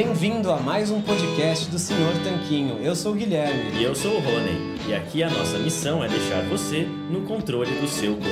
Bem-vindo 0.00 0.52
a 0.52 0.60
mais 0.60 0.92
um 0.92 1.02
podcast 1.02 1.68
do 1.72 1.76
Senhor 1.76 2.12
Tanquinho. 2.22 2.80
Eu 2.80 2.94
sou 2.94 3.14
o 3.14 3.16
Guilherme. 3.16 3.80
E 3.80 3.82
eu 3.82 3.96
sou 3.96 4.12
o 4.12 4.20
Rony. 4.20 4.78
E 4.88 4.94
aqui 4.94 5.24
a 5.24 5.28
nossa 5.28 5.58
missão 5.58 6.04
é 6.04 6.08
deixar 6.08 6.40
você 6.44 6.84
no 6.84 7.26
controle 7.26 7.72
do 7.80 7.88
seu 7.88 8.14
corpo. 8.14 8.28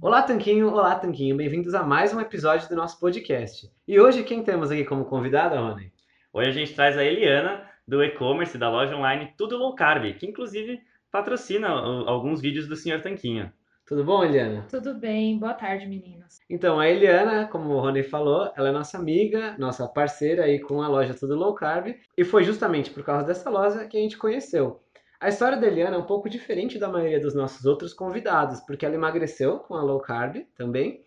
Olá, 0.00 0.22
Tanquinho. 0.22 0.72
Olá, 0.72 0.94
Tanquinho. 0.94 1.36
Bem-vindos 1.36 1.74
a 1.74 1.82
mais 1.82 2.14
um 2.14 2.20
episódio 2.22 2.66
do 2.66 2.74
nosso 2.74 2.98
podcast. 2.98 3.70
E 3.86 4.00
hoje 4.00 4.24
quem 4.24 4.42
temos 4.42 4.70
aqui 4.70 4.86
como 4.86 5.04
convidada, 5.04 5.60
Rony? 5.60 5.92
Hoje 6.32 6.48
a 6.48 6.52
gente 6.52 6.74
traz 6.74 6.96
a 6.96 7.04
Eliana 7.04 7.62
do 7.86 8.02
e-commerce 8.02 8.56
da 8.56 8.70
loja 8.70 8.96
online 8.96 9.34
Tudo 9.36 9.58
Low 9.58 9.74
Carb, 9.74 10.14
que 10.14 10.24
inclusive 10.24 10.80
patrocina 11.10 11.68
alguns 11.68 12.40
vídeos 12.40 12.66
do 12.66 12.74
Senhor 12.74 13.02
Tanquinho. 13.02 13.52
Tudo 13.84 14.04
bom, 14.04 14.24
Eliana? 14.24 14.64
Tudo 14.70 14.94
bem, 14.94 15.36
boa 15.38 15.54
tarde, 15.54 15.86
meninos. 15.86 16.38
Então, 16.48 16.78
a 16.78 16.88
Eliana, 16.88 17.48
como 17.48 17.70
o 17.70 17.80
Rony 17.80 18.04
falou, 18.04 18.52
ela 18.56 18.68
é 18.68 18.72
nossa 18.72 18.96
amiga, 18.96 19.56
nossa 19.58 19.88
parceira 19.88 20.44
aí 20.44 20.60
com 20.60 20.80
a 20.80 20.88
loja 20.88 21.14
Tudo 21.14 21.34
Low 21.34 21.52
Carb, 21.54 21.96
e 22.16 22.24
foi 22.24 22.44
justamente 22.44 22.90
por 22.90 23.02
causa 23.04 23.26
dessa 23.26 23.50
loja 23.50 23.84
que 23.86 23.96
a 23.96 24.00
gente 24.00 24.16
conheceu. 24.16 24.80
A 25.20 25.28
história 25.28 25.58
da 25.58 25.66
Eliana 25.66 25.96
é 25.96 25.98
um 25.98 26.06
pouco 26.06 26.30
diferente 26.30 26.78
da 26.78 26.88
maioria 26.88 27.20
dos 27.20 27.34
nossos 27.34 27.64
outros 27.64 27.92
convidados, 27.92 28.60
porque 28.60 28.86
ela 28.86 28.94
emagreceu 28.94 29.58
com 29.58 29.74
a 29.74 29.82
low 29.82 30.00
carb 30.00 30.46
também, 30.56 31.04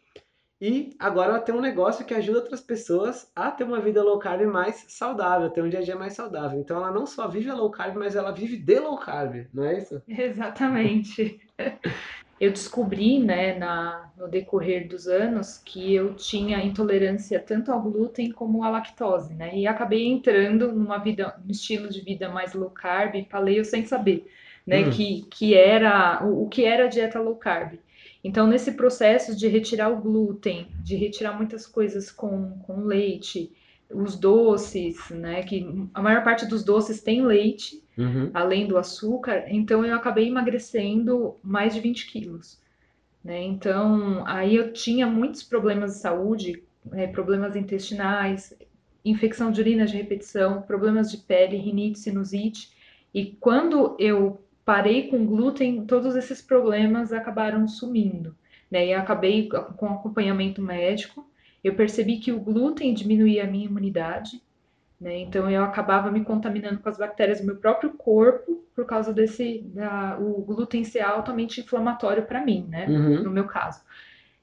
e 0.59 0.95
agora 0.99 1.29
ela 1.29 1.39
tem 1.39 1.53
um 1.53 1.61
negócio 1.61 2.05
que 2.05 2.13
ajuda 2.13 2.39
outras 2.39 2.61
pessoas 2.61 3.29
a 3.35 3.51
ter 3.51 3.63
uma 3.63 3.79
vida 3.79 4.03
low 4.03 4.19
carb 4.19 4.41
mais 4.47 4.85
saudável, 4.89 5.49
ter 5.49 5.61
um 5.61 5.69
dia 5.69 5.79
a 5.79 5.83
dia 5.83 5.95
mais 5.95 6.13
saudável. 6.13 6.59
Então 6.59 6.77
ela 6.77 6.91
não 6.91 7.05
só 7.05 7.27
vive 7.27 7.49
a 7.49 7.55
low 7.55 7.69
carb, 7.69 7.95
mas 7.97 8.15
ela 8.15 8.31
vive 8.31 8.57
de 8.57 8.79
low 8.79 8.97
carb, 8.97 9.47
não 9.53 9.63
é 9.63 9.77
isso? 9.77 10.01
Exatamente. 10.07 11.39
eu 12.39 12.51
descobri, 12.51 13.17
né, 13.17 13.57
na, 13.57 14.11
no 14.17 14.27
decorrer 14.27 14.87
dos 14.87 15.07
anos, 15.07 15.57
que 15.57 15.95
eu 15.95 16.15
tinha 16.15 16.63
intolerância 16.63 17.39
tanto 17.39 17.71
ao 17.71 17.81
glúten 17.81 18.31
como 18.31 18.63
à 18.63 18.69
lactose, 18.69 19.33
né? 19.33 19.55
E 19.57 19.65
acabei 19.65 20.05
entrando 20.05 20.71
numa 20.71 20.97
vida, 20.97 21.35
um 21.45 21.49
estilo 21.49 21.89
de 21.89 22.01
vida 22.01 22.27
mais 22.27 22.53
low 22.53 22.69
carb, 22.69 23.23
paleo 23.29 23.63
sem 23.63 23.85
saber, 23.85 24.29
né, 24.67 24.81
hum. 24.81 24.89
que, 24.89 25.25
que 25.29 25.53
era 25.53 26.25
o, 26.25 26.43
o 26.43 26.49
que 26.49 26.65
era 26.65 26.85
a 26.85 26.89
dieta 26.89 27.21
low 27.21 27.35
carb. 27.35 27.79
Então, 28.21 28.47
nesse 28.47 28.73
processo 28.73 29.35
de 29.35 29.47
retirar 29.47 29.89
o 29.89 30.01
glúten, 30.01 30.67
de 30.83 30.95
retirar 30.95 31.33
muitas 31.33 31.65
coisas 31.65 32.11
com, 32.11 32.57
com 32.63 32.81
leite, 32.81 33.53
os 33.91 34.15
doces, 34.15 35.09
né? 35.09 35.43
Que 35.43 35.87
a 35.93 36.01
maior 36.01 36.23
parte 36.23 36.45
dos 36.45 36.63
doces 36.63 37.01
tem 37.01 37.25
leite, 37.25 37.83
uhum. 37.97 38.29
além 38.33 38.67
do 38.67 38.77
açúcar. 38.77 39.45
Então 39.47 39.85
eu 39.85 39.95
acabei 39.95 40.27
emagrecendo 40.27 41.35
mais 41.43 41.73
de 41.73 41.79
20 41.79 42.11
quilos. 42.11 42.59
Né? 43.23 43.43
Então 43.43 44.23
aí 44.27 44.55
eu 44.55 44.71
tinha 44.71 45.07
muitos 45.07 45.43
problemas 45.43 45.93
de 45.93 45.99
saúde, 45.99 46.63
né? 46.85 47.07
problemas 47.07 47.55
intestinais, 47.55 48.55
infecção 49.03 49.51
de 49.51 49.61
urina 49.61 49.85
de 49.85 49.97
repetição, 49.97 50.61
problemas 50.61 51.11
de 51.11 51.17
pele, 51.17 51.57
rinite, 51.57 51.99
sinusite. 51.99 52.71
E 53.13 53.25
quando 53.39 53.95
eu 53.99 54.41
parei 54.63 55.07
com 55.09 55.25
glúten, 55.25 55.85
todos 55.85 56.15
esses 56.15 56.41
problemas 56.41 57.13
acabaram 57.13 57.67
sumindo. 57.67 58.35
Né? 58.69 58.87
E 58.87 58.93
acabei 58.93 59.47
com 59.47 59.85
acompanhamento 59.87 60.61
médico 60.61 61.25
eu 61.65 61.73
percebi 61.73 62.17
que 62.17 62.31
o 62.31 62.39
glúten 62.39 62.93
diminuía 62.93 63.43
a 63.43 63.47
minha 63.47 63.65
imunidade, 63.65 64.39
né? 65.01 65.17
Então 65.17 65.49
eu 65.49 65.63
acabava 65.63 66.11
me 66.11 66.23
contaminando 66.23 66.77
com 66.77 66.87
as 66.87 66.97
bactérias 66.97 67.39
do 67.41 67.47
meu 67.47 67.55
próprio 67.55 67.91
corpo 67.93 68.63
por 68.75 68.85
causa 68.85 69.11
desse 69.11 69.63
da, 69.73 70.15
o 70.19 70.43
glúten 70.43 70.83
ser 70.83 70.99
altamente 70.99 71.61
inflamatório 71.61 72.23
para 72.23 72.45
mim, 72.45 72.67
né? 72.69 72.85
Uhum. 72.87 73.23
No 73.23 73.31
meu 73.31 73.45
caso. 73.45 73.81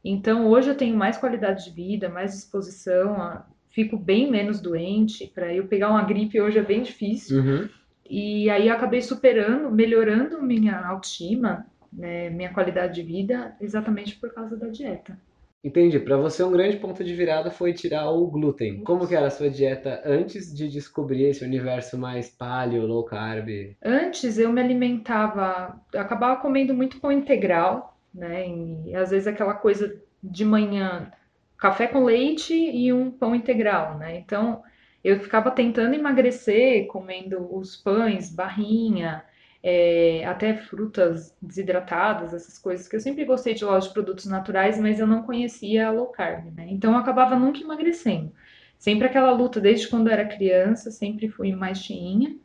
Então 0.04 0.48
hoje 0.48 0.70
eu 0.70 0.76
tenho 0.76 0.96
mais 0.96 1.16
qualidade 1.16 1.64
de 1.66 1.70
vida, 1.70 2.08
mais 2.08 2.32
disposição, 2.32 3.40
fico 3.70 3.96
bem 3.96 4.28
menos 4.28 4.60
doente. 4.60 5.30
Para 5.32 5.54
eu 5.54 5.68
pegar 5.68 5.90
uma 5.90 6.02
gripe 6.02 6.40
hoje 6.40 6.58
é 6.58 6.62
bem 6.62 6.82
difícil. 6.82 7.40
Uhum. 7.40 7.68
E 8.10 8.50
aí 8.50 8.66
eu 8.66 8.74
acabei 8.74 9.00
superando, 9.00 9.70
melhorando 9.70 10.42
minha 10.42 10.76
autoestima, 10.88 11.64
né, 11.92 12.30
minha 12.30 12.52
qualidade 12.52 12.96
de 12.96 13.02
vida, 13.02 13.54
exatamente 13.60 14.16
por 14.16 14.34
causa 14.34 14.56
da 14.56 14.66
dieta. 14.66 15.16
Entendi. 15.64 16.00
Para 16.00 16.16
você, 16.16 16.42
um 16.42 16.50
grande 16.50 16.76
ponto 16.78 17.04
de 17.04 17.14
virada 17.14 17.50
foi 17.50 17.72
tirar 17.72 18.10
o 18.10 18.26
glúten. 18.26 18.82
Como 18.82 19.06
que 19.06 19.14
era 19.14 19.28
a 19.28 19.30
sua 19.30 19.48
dieta 19.48 20.02
antes 20.04 20.52
de 20.52 20.68
descobrir 20.68 21.24
esse 21.24 21.44
universo 21.44 21.96
mais 21.96 22.28
paleo, 22.28 22.84
low 22.84 23.04
carb? 23.04 23.48
Antes 23.82 24.38
eu 24.38 24.52
me 24.52 24.60
alimentava, 24.60 25.80
eu 25.92 26.00
acabava 26.00 26.40
comendo 26.40 26.74
muito 26.74 26.98
pão 26.98 27.12
integral, 27.12 27.96
né? 28.12 28.46
E 28.86 28.94
às 28.96 29.10
vezes 29.10 29.28
aquela 29.28 29.54
coisa 29.54 30.02
de 30.22 30.44
manhã, 30.44 31.12
café 31.56 31.86
com 31.86 32.04
leite 32.04 32.54
e 32.54 32.92
um 32.92 33.10
pão 33.10 33.32
integral, 33.32 33.98
né? 33.98 34.18
Então 34.18 34.62
eu 35.04 35.20
ficava 35.20 35.50
tentando 35.50 35.94
emagrecer, 35.94 36.86
comendo 36.88 37.56
os 37.56 37.76
pães, 37.76 38.34
barrinha, 38.34 39.24
é, 39.62 40.24
até 40.26 40.54
frutas 40.54 41.36
desidratadas, 41.40 42.34
essas 42.34 42.58
coisas, 42.58 42.88
que 42.88 42.96
eu 42.96 43.00
sempre 43.00 43.24
gostei 43.24 43.54
de 43.54 43.64
loja 43.64 43.86
de 43.86 43.94
produtos 43.94 44.26
naturais, 44.26 44.78
mas 44.78 44.98
eu 44.98 45.06
não 45.06 45.22
conhecia 45.22 45.86
a 45.86 45.90
low 45.90 46.06
carb, 46.06 46.52
né? 46.54 46.66
Então 46.68 46.92
eu 46.92 46.98
acabava 46.98 47.38
nunca 47.38 47.60
emagrecendo. 47.60 48.32
Sempre 48.76 49.06
aquela 49.06 49.30
luta, 49.30 49.60
desde 49.60 49.86
quando 49.88 50.08
eu 50.08 50.12
era 50.12 50.24
criança, 50.24 50.90
sempre 50.90 51.28
fui 51.28 51.52
mais 51.52 51.78
cheinha. 51.78 52.36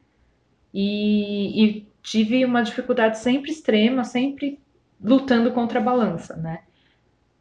E, 0.71 1.65
e 1.65 1.87
tive 2.03 2.45
uma 2.45 2.61
dificuldade 2.61 3.17
sempre 3.17 3.49
extrema, 3.49 4.03
sempre 4.03 4.59
lutando 5.01 5.51
contra 5.51 5.79
a 5.79 5.83
balança, 5.83 6.35
né? 6.35 6.59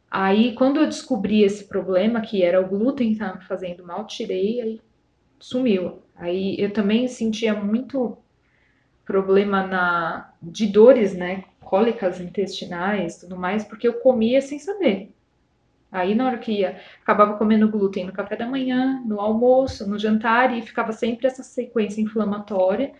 Aí, 0.09 0.55
quando 0.55 0.79
eu 0.79 0.87
descobri 0.87 1.43
esse 1.43 1.65
problema, 1.65 2.21
que 2.21 2.41
era 2.41 2.59
o 2.59 2.67
glúten 2.67 3.09
que 3.09 3.13
estava 3.13 3.37
me 3.37 3.45
fazendo 3.45 3.85
mal, 3.85 4.07
tirei, 4.07 4.61
aí 4.61 4.81
sumiu. 5.39 6.01
Aí 6.15 6.55
eu 6.57 6.71
também 6.71 7.07
sentia 7.07 7.53
muito 7.53 8.17
problema 9.07 9.65
na, 9.65 10.33
de 10.41 10.67
dores, 10.67 11.15
né? 11.15 11.45
Cólicas 11.61 12.19
intestinais, 12.19 13.17
tudo 13.17 13.37
mais, 13.37 13.63
porque 13.63 13.87
eu 13.87 13.93
comia 13.93 14.41
sem 14.41 14.59
saber. 14.59 15.13
Aí 15.89 16.13
na 16.13 16.25
hora 16.25 16.37
que 16.37 16.51
ia, 16.51 16.77
acabava 17.01 17.37
comendo 17.37 17.69
glúten 17.69 18.05
no 18.05 18.11
café 18.11 18.35
da 18.35 18.45
manhã, 18.45 19.01
no 19.05 19.21
almoço, 19.21 19.89
no 19.89 19.97
jantar 19.97 20.55
e 20.55 20.61
ficava 20.61 20.91
sempre 20.91 21.25
essa 21.25 21.41
sequência 21.41 22.01
inflamatória. 22.01 22.91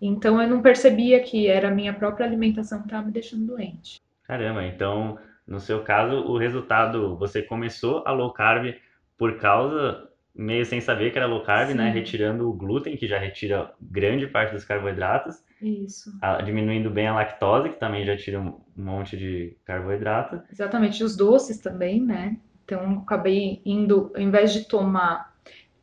Então 0.00 0.40
eu 0.40 0.48
não 0.48 0.62
percebia 0.62 1.20
que 1.20 1.48
era 1.48 1.68
a 1.68 1.74
minha 1.74 1.92
própria 1.92 2.24
alimentação 2.24 2.78
que 2.78 2.86
estava 2.86 3.06
me 3.06 3.12
deixando 3.12 3.44
doente. 3.44 4.00
Caramba, 4.22 4.64
então 4.64 5.18
no 5.44 5.58
seu 5.58 5.82
caso 5.82 6.14
o 6.14 6.38
resultado, 6.38 7.16
você 7.16 7.42
começou 7.42 8.04
a 8.06 8.12
low 8.12 8.32
carb 8.32 8.74
por 9.16 9.38
causa 9.38 10.08
meio 10.34 10.64
sem 10.64 10.80
saber 10.80 11.10
que 11.10 11.18
era 11.18 11.26
low 11.26 11.42
carb, 11.42 11.68
né? 11.68 11.72
Sim. 11.72 11.78
né? 11.78 11.90
Retirando 11.90 12.48
o 12.48 12.52
glúten, 12.52 12.96
que 12.96 13.06
já 13.06 13.18
retira 13.18 13.72
grande 13.80 14.26
parte 14.26 14.52
dos 14.52 14.64
carboidratos. 14.64 15.36
Isso. 15.60 16.16
A, 16.22 16.40
diminuindo 16.42 16.90
bem 16.90 17.08
a 17.08 17.14
lactose, 17.14 17.70
que 17.70 17.80
também 17.80 18.04
já 18.04 18.16
tira 18.16 18.40
um 18.40 18.60
monte 18.76 19.16
de 19.16 19.56
carboidrato. 19.64 20.40
Exatamente, 20.52 21.02
os 21.02 21.16
doces 21.16 21.58
também, 21.58 22.00
né? 22.00 22.36
Então, 22.64 22.98
acabei 22.98 23.60
indo, 23.64 24.12
ao 24.14 24.20
invés 24.20 24.52
de 24.52 24.68
tomar 24.68 25.34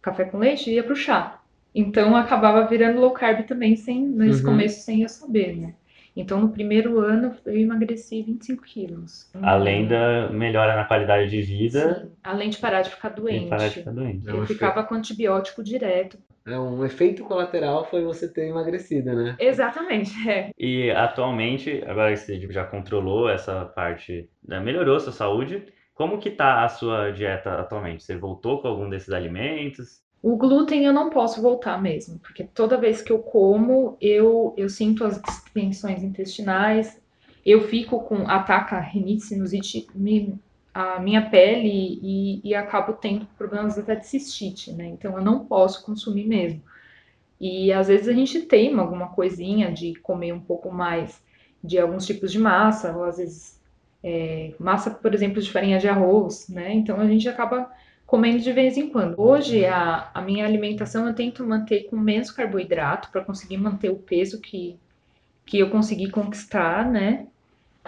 café 0.02 0.26
com 0.26 0.38
leite, 0.38 0.72
ia 0.72 0.84
pro 0.84 0.96
chá. 0.96 1.42
Então, 1.74 2.16
acabava 2.16 2.66
virando 2.68 3.02
low 3.02 3.12
carb 3.12 3.46
também, 3.46 3.76
sem, 3.76 4.06
nesse 4.06 4.40
uhum. 4.40 4.52
começo, 4.52 4.82
sem 4.82 5.02
eu 5.02 5.10
saber, 5.10 5.58
né? 5.58 5.74
Então, 6.16 6.40
no 6.40 6.50
primeiro 6.50 7.00
ano, 7.00 7.36
eu 7.46 7.58
emagreci 7.58 8.24
25 8.24 8.64
quilos. 8.64 9.30
Além 9.42 9.88
da 9.88 10.30
melhora 10.30 10.76
na 10.76 10.86
qualidade 10.86 11.30
de 11.30 11.42
vida. 11.42 12.02
Sim. 12.02 12.12
Além 12.24 12.50
de 12.50 12.58
parar 12.58 12.82
de 12.84 12.90
ficar 12.90 13.10
doente. 13.10 13.50
parar 13.50 13.68
de 13.68 13.74
ficar 13.76 13.92
doente. 13.92 14.28
Eu 14.28 14.46
ficava 14.46 14.84
com 14.84 14.96
antibiótico 14.96 15.62
direto. 15.62 16.18
É, 16.48 16.58
um 16.58 16.86
efeito 16.86 17.24
colateral 17.24 17.86
foi 17.90 18.04
você 18.04 18.32
ter 18.32 18.48
emagrecido, 18.48 19.14
né? 19.14 19.36
Exatamente, 19.40 20.12
é. 20.30 20.52
E 20.58 20.92
atualmente, 20.92 21.84
agora 21.86 22.12
que 22.12 22.18
você 22.18 22.40
já 22.52 22.64
controlou 22.64 23.28
essa 23.28 23.66
parte, 23.66 24.30
né, 24.48 24.60
melhorou 24.60 25.00
sua 25.00 25.12
saúde, 25.12 25.66
como 25.96 26.20
que 26.20 26.30
tá 26.30 26.64
a 26.64 26.70
sua 26.70 27.10
dieta 27.12 27.60
atualmente? 27.60 28.04
Você 28.04 28.16
voltou 28.16 28.62
com 28.62 28.68
algum 28.68 28.90
desses 28.90 29.10
alimentos? 29.10 30.05
O 30.22 30.36
glúten 30.36 30.86
eu 30.86 30.94
não 30.94 31.10
posso 31.10 31.42
voltar 31.42 31.82
mesmo, 31.82 32.18
porque 32.20 32.44
toda 32.44 32.78
vez 32.78 33.02
que 33.02 33.12
eu 33.12 33.20
como, 33.20 33.96
eu, 34.02 34.54
eu 34.58 34.68
sinto 34.68 35.04
as 35.04 35.22
distensões 35.22 36.04
intestinais, 36.04 37.00
eu 37.46 37.68
fico 37.68 38.00
com 38.00 38.28
ataca 38.28 38.80
rinite, 38.80 39.24
sinusite, 39.24 39.88
me, 39.94 40.34
a 40.74 41.00
minha 41.00 41.30
pele 41.30 42.00
e, 42.02 42.42
e 42.44 42.56
acabo 42.56 42.94
tendo 42.94 43.28
problemas 43.38 43.78
até 43.78 43.96
de 43.96 44.08
cistite, 44.08 44.74
né? 44.74 44.88
Então 44.88 45.16
eu 45.18 45.24
não 45.24 45.46
posso 45.46 45.86
consumir 45.86 46.26
mesmo. 46.26 46.62
E 47.40 47.72
às 47.72 47.88
vezes 47.88 48.08
a 48.08 48.14
gente 48.14 48.42
teima 48.42 48.82
alguma 48.82 49.10
coisinha 49.10 49.72
de 49.72 49.94
comer 49.96 50.34
um 50.34 50.40
pouco 50.40 50.72
mais 50.72 51.22
de 51.64 51.78
alguns 51.78 52.06
tipos 52.06 52.32
de 52.32 52.40
massa, 52.40 52.96
ou 52.96 53.04
às 53.04 53.18
vezes 53.18 53.62
é, 54.04 54.54
massa, 54.60 54.92
por 54.92 55.14
exemplo, 55.14 55.42
de 55.42 55.52
farinha 55.52 55.80
de 55.80 55.88
arroz, 55.88 56.48
né? 56.50 56.74
Então 56.74 57.00
a 57.00 57.08
gente 57.08 57.28
acaba 57.30 57.72
comendo 58.16 58.40
de 58.40 58.54
vez 58.54 58.78
em 58.78 58.90
quando. 58.90 59.20
Hoje 59.20 59.66
a, 59.66 60.10
a 60.14 60.22
minha 60.22 60.46
alimentação 60.46 61.06
eu 61.06 61.14
tento 61.14 61.46
manter 61.46 61.84
com 61.90 61.98
menos 61.98 62.32
carboidrato 62.32 63.12
para 63.12 63.22
conseguir 63.22 63.58
manter 63.58 63.90
o 63.90 63.98
peso 63.98 64.40
que, 64.40 64.80
que 65.46 65.60
eu 65.60 65.70
consegui 65.70 66.10
conquistar, 66.10 66.90
né? 66.90 67.28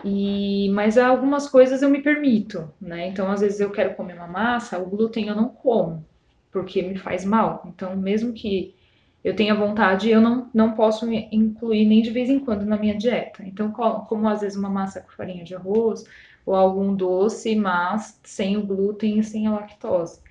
E, 0.03 0.69
mas 0.71 0.97
algumas 0.97 1.47
coisas 1.47 1.81
eu 1.81 1.89
me 1.89 2.01
permito, 2.01 2.69
né? 2.79 3.07
Então, 3.07 3.31
às 3.31 3.39
vezes 3.39 3.61
eu 3.61 3.71
quero 3.71 3.95
comer 3.95 4.15
uma 4.15 4.27
massa, 4.27 4.77
o 4.77 4.85
glúten 4.85 5.29
eu 5.29 5.35
não 5.35 5.47
como, 5.47 6.05
porque 6.51 6.81
me 6.81 6.97
faz 6.97 7.23
mal. 7.23 7.63
Então, 7.65 7.95
mesmo 7.95 8.33
que 8.33 8.75
eu 9.23 9.33
tenha 9.33 9.55
vontade, 9.55 10.09
eu 10.09 10.19
não, 10.19 10.49
não 10.53 10.73
posso 10.73 11.09
incluir 11.09 11.85
nem 11.85 12.01
de 12.01 12.11
vez 12.11 12.29
em 12.29 12.39
quando 12.39 12.65
na 12.65 12.75
minha 12.75 12.97
dieta. 12.97 13.43
Então, 13.45 13.71
como 13.71 14.27
às 14.27 14.41
vezes 14.41 14.57
uma 14.57 14.69
massa 14.69 14.99
com 14.99 15.09
farinha 15.09 15.45
de 15.45 15.55
arroz 15.55 16.03
ou 16.47 16.55
algum 16.55 16.95
doce, 16.95 17.55
mas 17.57 18.19
sem 18.23 18.55
o 18.55 18.65
glúten 18.65 19.19
e 19.19 19.23
sem 19.23 19.45
a 19.47 19.51
lactose. 19.51 20.21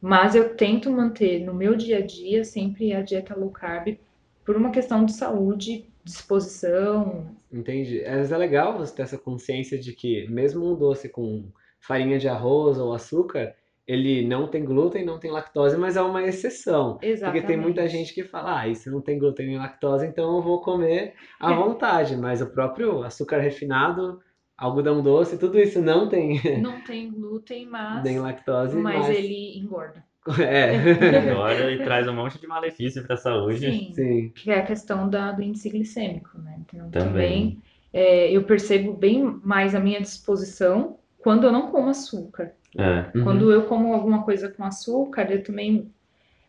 Mas 0.00 0.34
eu 0.34 0.56
tento 0.56 0.90
manter 0.90 1.44
no 1.44 1.52
meu 1.52 1.76
dia 1.76 1.98
a 1.98 2.00
dia 2.00 2.44
sempre 2.44 2.94
a 2.94 3.02
dieta 3.02 3.38
low 3.38 3.50
carb 3.50 3.98
por 4.42 4.56
uma 4.56 4.70
questão 4.70 5.04
de 5.04 5.12
saúde, 5.12 5.84
disposição. 6.02 7.36
Entendi. 7.52 8.02
Mas 8.06 8.32
é 8.32 8.36
legal 8.38 8.78
você 8.78 8.94
ter 8.94 9.02
essa 9.02 9.18
consciência 9.18 9.78
de 9.78 9.92
que 9.92 10.26
mesmo 10.28 10.72
um 10.72 10.74
doce 10.74 11.10
com 11.10 11.44
farinha 11.78 12.18
de 12.18 12.28
arroz 12.28 12.78
ou 12.78 12.94
açúcar, 12.94 13.54
ele 13.86 14.26
não 14.26 14.48
tem 14.48 14.64
glúten, 14.64 15.04
não 15.04 15.18
tem 15.18 15.30
lactose, 15.30 15.76
mas 15.76 15.96
é 15.96 16.02
uma 16.02 16.22
exceção. 16.22 16.98
Exatamente. 17.02 17.42
Porque 17.42 17.46
tem 17.46 17.56
muita 17.56 17.86
gente 17.86 18.14
que 18.14 18.24
fala, 18.24 18.60
ah, 18.60 18.68
isso 18.68 18.90
não 18.90 19.02
tem 19.02 19.18
glúten 19.18 19.46
nem 19.46 19.58
lactose, 19.58 20.06
então 20.06 20.36
eu 20.36 20.42
vou 20.42 20.62
comer 20.62 21.14
à 21.38 21.52
vontade. 21.52 22.16
mas 22.16 22.40
o 22.40 22.50
próprio 22.50 23.02
açúcar 23.02 23.40
refinado, 23.40 24.20
algodão 24.56 25.02
doce, 25.02 25.38
tudo 25.38 25.58
isso 25.58 25.80
não 25.80 26.08
tem. 26.08 26.40
Não 26.60 26.80
tem 26.80 27.10
glúten, 27.10 27.66
mas. 27.66 28.02
nem 28.02 28.18
lactose. 28.18 28.76
Mas, 28.76 29.06
mas... 29.06 29.16
ele 29.16 29.58
engorda. 29.58 30.04
É. 30.40 30.74
Engorda 30.74 31.70
e 31.70 31.84
traz 31.84 32.08
um 32.08 32.12
monte 32.12 32.40
de 32.40 32.48
malefício 32.48 33.04
para 33.04 33.14
a 33.14 33.18
saúde. 33.18 33.60
Sim, 33.60 33.92
Sim. 33.94 34.32
Que 34.34 34.50
é 34.50 34.58
a 34.58 34.66
questão 34.66 35.08
da, 35.08 35.30
do 35.30 35.40
índice 35.40 35.70
glicêmico, 35.70 36.36
né? 36.38 36.58
Então, 36.66 36.90
Também. 36.90 37.10
também 37.10 37.62
é, 37.92 38.30
eu 38.30 38.42
percebo 38.42 38.92
bem 38.92 39.22
mais 39.44 39.74
a 39.74 39.80
minha 39.80 40.00
disposição 40.00 40.98
quando 41.18 41.44
eu 41.44 41.52
não 41.52 41.70
como 41.70 41.88
açúcar. 41.88 42.52
É. 42.76 43.16
Uhum. 43.16 43.24
Quando 43.24 43.50
eu 43.50 43.62
como 43.66 43.94
alguma 43.94 44.22
coisa 44.22 44.48
com 44.48 44.64
açúcar, 44.64 45.30
eu 45.30 45.42
também 45.42 45.90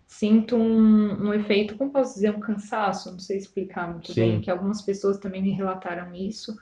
sinto 0.05 0.55
um, 0.55 1.27
um 1.27 1.33
efeito, 1.33 1.77
como 1.77 1.91
posso 1.91 2.15
dizer, 2.15 2.31
um 2.31 2.39
cansaço, 2.39 3.11
não 3.11 3.19
sei 3.19 3.37
explicar 3.37 3.91
muito 3.91 4.11
Sim. 4.11 4.21
bem, 4.21 4.41
que 4.41 4.51
algumas 4.51 4.81
pessoas 4.81 5.17
também 5.17 5.41
me 5.41 5.51
relataram 5.51 6.13
isso. 6.13 6.57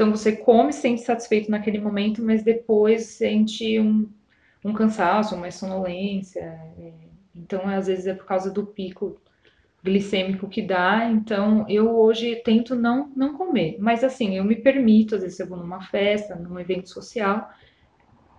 Então 0.00 0.12
você 0.12 0.32
come, 0.34 0.72
se 0.72 0.80
sente 0.80 1.02
satisfeito 1.02 1.50
naquele 1.50 1.78
momento, 1.78 2.22
mas 2.22 2.42
depois 2.42 3.02
sente 3.04 3.78
um, 3.78 4.08
um 4.64 4.72
cansaço, 4.72 5.34
uma 5.34 5.50
sonolência. 5.50 6.40
é. 6.40 6.92
Então, 7.36 7.68
às 7.68 7.86
vezes 7.86 8.06
é 8.06 8.14
por 8.14 8.24
causa 8.24 8.50
do 8.50 8.64
pico 8.64 9.20
glicêmico 9.84 10.48
que 10.48 10.62
dá. 10.62 11.04
Então, 11.04 11.66
eu 11.68 11.94
hoje 11.98 12.36
tento 12.36 12.74
não, 12.74 13.12
não 13.14 13.36
comer. 13.36 13.76
Mas 13.78 14.02
assim, 14.02 14.38
eu 14.38 14.42
me 14.42 14.56
permito, 14.56 15.16
às 15.16 15.20
vezes 15.20 15.38
eu 15.38 15.46
vou 15.46 15.58
numa 15.58 15.82
festa, 15.82 16.34
num 16.34 16.58
evento 16.58 16.88
social, 16.88 17.50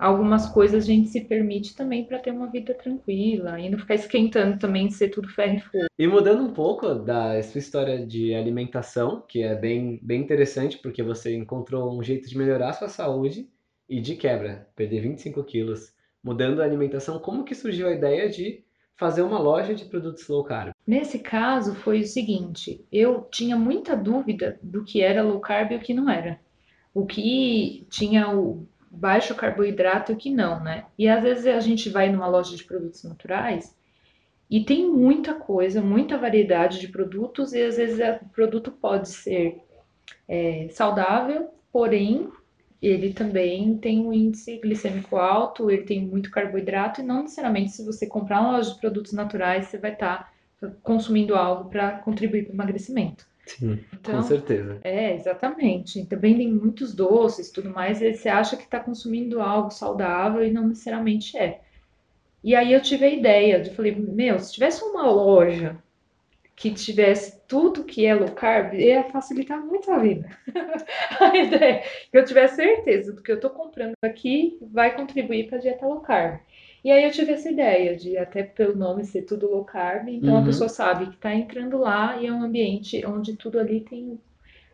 algumas 0.02 0.50
coisas 0.50 0.84
a 0.84 0.88
gente 0.88 1.10
se 1.10 1.22
permite 1.22 1.76
também 1.76 2.04
para 2.04 2.18
ter 2.18 2.32
uma 2.32 2.48
vida 2.48 2.74
tranquila 2.74 3.60
e 3.60 3.70
não 3.70 3.78
ficar 3.78 3.94
esquentando 3.94 4.58
também 4.58 4.88
de 4.88 4.96
ser 4.96 5.10
tudo 5.10 5.30
ferro 5.30 5.58
e 5.58 5.60
fogo. 5.60 5.86
E 6.00 6.08
mudando 6.08 6.44
um 6.44 6.52
pouco 6.52 6.96
da 6.96 7.42
sua 7.44 7.60
história 7.60 8.04
de 8.04 8.34
alimentação, 8.34 9.24
que 9.28 9.44
é 9.44 9.54
bem, 9.54 10.00
bem 10.02 10.20
interessante, 10.20 10.80
porque 10.80 11.04
você 11.04 11.36
encontrou 11.36 11.96
um 11.96 12.02
jeito 12.02 12.28
de 12.28 12.36
melhorar 12.36 12.70
a 12.70 12.74
sua 12.74 12.90
saúde 12.90 13.48
e 13.88 14.02
de 14.02 14.16
quebra, 14.16 14.68
perder 14.76 15.02
25 15.02 15.44
quilos, 15.44 15.94
mudando 16.24 16.62
a 16.62 16.66
alimentação, 16.66 17.20
como 17.20 17.44
que 17.44 17.54
surgiu 17.54 17.88
a 17.88 17.94
ideia 17.94 18.28
de 18.28 18.64
fazer 18.98 19.22
uma 19.22 19.38
loja 19.38 19.76
de 19.76 19.86
produtos 19.86 20.28
low 20.28 20.44
carb? 20.44 20.72
Nesse 20.86 21.20
caso, 21.20 21.76
foi 21.76 22.02
o 22.02 22.08
seguinte: 22.08 22.84
eu 22.92 23.28
tinha 23.32 23.56
muita 23.56 23.96
dúvida 23.96 24.58
do 24.64 24.84
que 24.84 25.02
era 25.02 25.22
low 25.22 25.40
carb 25.40 25.72
e 25.72 25.76
o 25.76 25.80
que 25.80 25.94
não 25.94 26.10
era. 26.10 26.40
O 26.94 27.06
que 27.06 27.86
tinha 27.90 28.36
o 28.36 28.68
baixo 28.92 29.34
carboidrato 29.34 30.12
e 30.12 30.16
o 30.16 30.18
que 30.18 30.30
não, 30.30 30.62
né? 30.62 30.86
E 30.98 31.08
às 31.08 31.24
vezes 31.24 31.48
a 31.48 31.60
gente 31.62 31.90
vai 31.90 32.12
numa 32.12 32.28
loja 32.28 32.56
de 32.56 32.64
produtos 32.64 33.04
naturais 33.04 33.74
e 34.50 34.66
tem 34.66 34.92
muita 34.92 35.34
coisa, 35.34 35.82
muita 35.82 36.18
variedade 36.18 36.78
de 36.82 36.90
produtos, 36.90 37.54
e 37.54 37.64
às 37.64 37.78
vezes 37.78 38.00
o 38.22 38.26
produto 38.30 38.70
pode 38.70 39.08
ser 39.08 39.64
é, 40.28 40.68
saudável, 40.70 41.50
porém 41.72 42.30
ele 42.82 43.14
também 43.14 43.78
tem 43.78 44.06
um 44.06 44.12
índice 44.12 44.58
glicêmico 44.58 45.16
alto, 45.16 45.72
ele 45.72 45.84
tem 45.84 46.06
muito 46.06 46.30
carboidrato, 46.30 47.00
e 47.00 47.04
não 47.04 47.22
necessariamente 47.22 47.72
se 47.72 47.86
você 47.86 48.06
comprar 48.06 48.42
uma 48.42 48.58
loja 48.58 48.74
de 48.74 48.80
produtos 48.80 49.14
naturais, 49.14 49.68
você 49.68 49.78
vai 49.78 49.94
estar 49.94 50.34
consumindo 50.84 51.34
algo 51.34 51.70
para 51.70 52.00
contribuir 52.00 52.44
para 52.44 52.52
o 52.52 52.56
emagrecimento. 52.56 53.31
Sim, 53.58 53.86
Então, 53.94 54.16
com 54.18 54.22
certeza. 54.22 54.84
é, 54.84 55.16
exatamente. 55.16 56.06
Também 56.08 56.38
tem 56.38 56.52
muitos 56.54 56.94
doces 56.96 57.50
e 57.50 57.54
tudo 57.54 57.70
mais, 57.70 58.02
e 58.02 58.14
você 58.14 58.30
acha 58.30 58.58
que 58.58 58.64
está 58.64 58.80
consumindo 58.80 59.42
algo 59.42 59.72
saudável 59.72 60.44
e 60.44 60.52
não 60.52 60.68
necessariamente 60.68 61.38
é. 61.38 61.62
E 62.44 62.56
aí 62.56 62.74
eu 62.74 62.82
tive 62.82 63.06
a 63.06 63.10
ideia 63.10 63.62
de, 63.62 63.72
falei, 63.76 63.96
meu, 63.96 64.40
se 64.40 64.54
tivesse 64.54 64.84
uma 64.84 65.10
loja 65.10 65.82
que 66.56 66.72
tivesse 66.74 67.42
tudo 67.48 67.86
que 67.86 68.06
é 68.06 68.14
low 68.16 68.32
carb, 68.34 68.74
ia 68.76 69.04
facilitar 69.06 69.60
muito 69.66 69.92
a 69.92 70.00
vida. 70.00 70.30
a 71.20 71.38
ideia 71.38 71.76
é 71.78 71.80
que 72.12 72.18
eu 72.18 72.26
tivesse 72.26 72.58
certeza 72.58 73.14
do 73.14 73.24
que 73.24 73.32
eu 73.32 73.36
estou 73.36 73.50
comprando 73.52 73.94
aqui 74.04 74.58
vai 74.62 74.96
contribuir 74.96 75.48
para 75.48 75.58
a 75.58 75.62
dieta 75.62 75.86
low 75.88 76.02
carb. 76.02 76.40
E 76.84 76.92
aí 76.92 77.04
eu 77.04 77.12
tive 77.12 77.32
essa 77.34 77.50
ideia 77.50 77.96
de, 77.96 78.18
até 78.18 78.44
pelo 78.44 78.76
nome 78.76 79.04
ser 79.06 79.24
tudo 79.24 79.50
low 79.50 79.64
carb, 79.66 80.08
então 80.10 80.36
Uhum. 80.36 80.42
a 80.42 80.44
pessoa 80.44 80.70
sabe 80.70 81.08
que 81.08 81.16
está 81.16 81.34
entrando 81.34 81.78
lá 81.78 82.18
e 82.22 82.28
é 82.28 82.34
um 82.34 82.44
ambiente 82.44 83.06
onde 83.06 83.36
tudo 83.38 83.60
ali 83.60 83.82
tem 83.82 84.20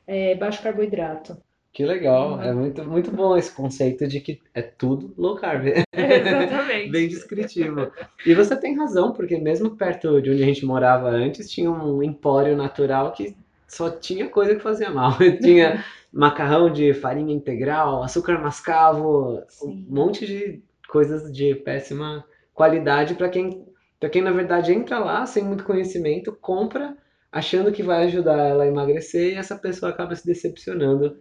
é, 0.08 0.36
baixo 0.36 0.64
carboidrato. 0.64 1.38
Que 1.74 1.86
legal, 1.86 2.40
Uhum. 2.40 2.42
é 2.42 2.54
muito, 2.54 2.84
muito 2.86 3.12
bom 3.12 3.38
esse 3.38 3.54
conceito 3.54 4.08
de 4.08 4.20
que 4.20 4.42
é 4.54 4.62
tudo 4.62 5.14
low 5.18 5.36
carb. 5.36 5.66
Exatamente. 5.94 6.92
Bem 6.92 7.08
descritivo. 7.08 7.92
E 8.26 8.34
você 8.34 8.56
tem 8.60 8.76
razão, 8.76 9.14
porque 9.14 9.38
mesmo 9.38 9.76
perto 9.76 10.22
de 10.22 10.32
onde 10.32 10.44
a 10.44 10.46
gente 10.46 10.66
morava 10.66 11.10
antes, 11.10 11.50
tinha 11.50 11.70
um 11.72 12.02
empório 12.02 12.56
natural 12.56 13.12
que 13.12 13.36
só 13.68 13.90
tinha 13.92 14.30
coisa 14.30 14.56
que 14.56 14.62
fazia 14.62 14.90
mal. 14.90 15.12
Tinha 15.42 15.84
macarrão 16.12 16.72
de 16.72 16.94
farinha 16.94 17.34
integral, 17.36 18.02
açúcar 18.02 18.40
mascavo, 18.40 19.44
Sim. 19.50 19.86
um 19.90 19.96
monte 19.96 20.26
de 20.26 20.62
coisas 20.88 21.32
de 21.32 21.56
péssima 21.56 22.26
qualidade 22.54 23.16
para 23.16 23.30
quem, 23.30 23.66
para 24.00 24.10
quem 24.10 24.22
na 24.22 24.32
verdade 24.32 24.74
entra 24.74 25.00
lá 25.00 25.26
sem 25.26 25.44
muito 25.44 25.64
conhecimento, 25.64 26.32
compra 26.42 26.98
achando 27.32 27.72
que 27.72 27.84
vai 27.84 28.06
ajudar 28.06 28.38
ela 28.38 28.64
a 28.64 28.68
emagrecer 28.68 29.34
e 29.34 29.36
essa 29.36 29.56
pessoa 29.56 29.92
acaba 29.92 30.16
se 30.16 30.26
decepcionando 30.26 31.18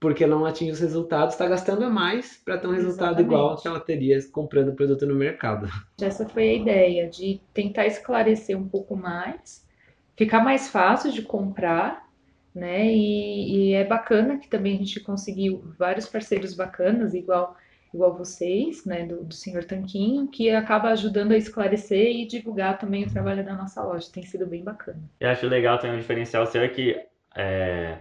porque 0.00 0.26
não 0.26 0.46
atinge 0.46 0.72
os 0.72 0.80
resultados, 0.80 1.34
está 1.34 1.46
gastando 1.46 1.84
a 1.84 1.90
mais 1.90 2.38
para 2.42 2.56
ter 2.56 2.66
um 2.66 2.72
resultado 2.72 3.20
igual 3.20 3.52
Exatamente. 3.52 3.62
que 3.62 3.68
ela 3.68 3.80
teria 3.80 4.18
comprando 4.30 4.68
o 4.68 4.74
produto 4.74 5.06
no 5.06 5.14
mercado. 5.14 5.68
Essa 6.00 6.26
foi 6.26 6.48
a 6.48 6.54
ideia, 6.54 7.10
de 7.10 7.38
tentar 7.52 7.86
esclarecer 7.86 8.56
um 8.56 8.66
pouco 8.66 8.96
mais, 8.96 9.68
ficar 10.16 10.42
mais 10.42 10.70
fácil 10.70 11.12
de 11.12 11.20
comprar, 11.20 12.08
né? 12.54 12.86
E, 12.86 13.68
e 13.68 13.74
é 13.74 13.84
bacana 13.84 14.38
que 14.38 14.48
também 14.48 14.74
a 14.74 14.78
gente 14.78 15.00
conseguiu 15.00 15.62
vários 15.78 16.06
parceiros 16.06 16.54
bacanas, 16.54 17.12
igual, 17.12 17.54
igual 17.92 18.16
vocês, 18.16 18.84
né? 18.84 19.06
Do, 19.06 19.24
do 19.24 19.34
Senhor 19.34 19.64
Tanquinho, 19.64 20.28
que 20.28 20.50
acaba 20.50 20.90
ajudando 20.90 21.32
a 21.32 21.36
esclarecer 21.36 22.16
e 22.16 22.26
divulgar 22.26 22.78
também 22.78 23.04
o 23.04 23.10
trabalho 23.10 23.44
da 23.44 23.54
nossa 23.54 23.82
loja. 23.82 24.10
Tem 24.12 24.24
sido 24.24 24.46
bem 24.46 24.62
bacana. 24.62 25.00
Eu 25.18 25.30
acho 25.30 25.46
legal 25.46 25.78
também 25.78 25.96
um 25.96 26.00
diferencial 26.00 26.46
seu 26.46 26.62
é 26.62 26.68
que 26.68 26.96
é, 27.36 27.98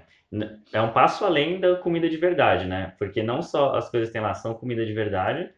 é 0.72 0.81
um 0.81 0.91
passo 0.91 1.25
além 1.25 1.60
da 1.60 1.75
comida 1.77 2.10
de 2.10 2.17
verdade, 2.17 2.65
né? 2.65 2.93
Porque 2.98 3.24
não 3.24 3.41
só 3.41 3.75
as 3.75 3.89
coisas 3.89 4.10
que 4.10 4.13
tem 4.13 4.22
lá 4.22 4.34
são 4.34 4.53
comida 4.53 4.86
de 4.86 4.93
verdade, 4.93 5.51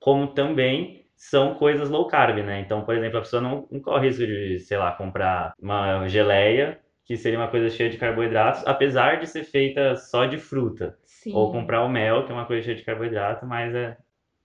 como 0.00 0.28
também 0.28 1.04
são 1.16 1.54
coisas 1.54 1.88
low 1.88 2.06
carb, 2.06 2.38
né? 2.38 2.60
Então, 2.60 2.84
por 2.84 2.94
exemplo, 2.96 3.18
a 3.18 3.22
pessoa 3.22 3.40
não, 3.40 3.66
não 3.70 3.80
corre 3.80 4.08
risco 4.08 4.26
de, 4.26 4.58
sei 4.60 4.76
lá, 4.76 4.92
comprar 4.92 5.54
uma 5.60 6.06
geleia, 6.08 6.80
que 7.04 7.16
seria 7.16 7.38
uma 7.38 7.48
coisa 7.48 7.68
cheia 7.70 7.90
de 7.90 7.98
carboidratos, 7.98 8.66
apesar 8.66 9.20
de 9.20 9.26
ser 9.26 9.44
feita 9.44 9.96
só 9.96 10.26
de 10.26 10.38
fruta. 10.38 10.98
Sim. 11.24 11.34
Ou 11.34 11.50
comprar 11.50 11.82
o 11.82 11.88
mel, 11.88 12.26
que 12.26 12.32
é 12.32 12.34
uma 12.34 12.44
coisa 12.44 12.62
cheia 12.62 12.76
de 12.76 12.84
carboidrato, 12.84 13.46
mas 13.46 13.74
é, 13.74 13.96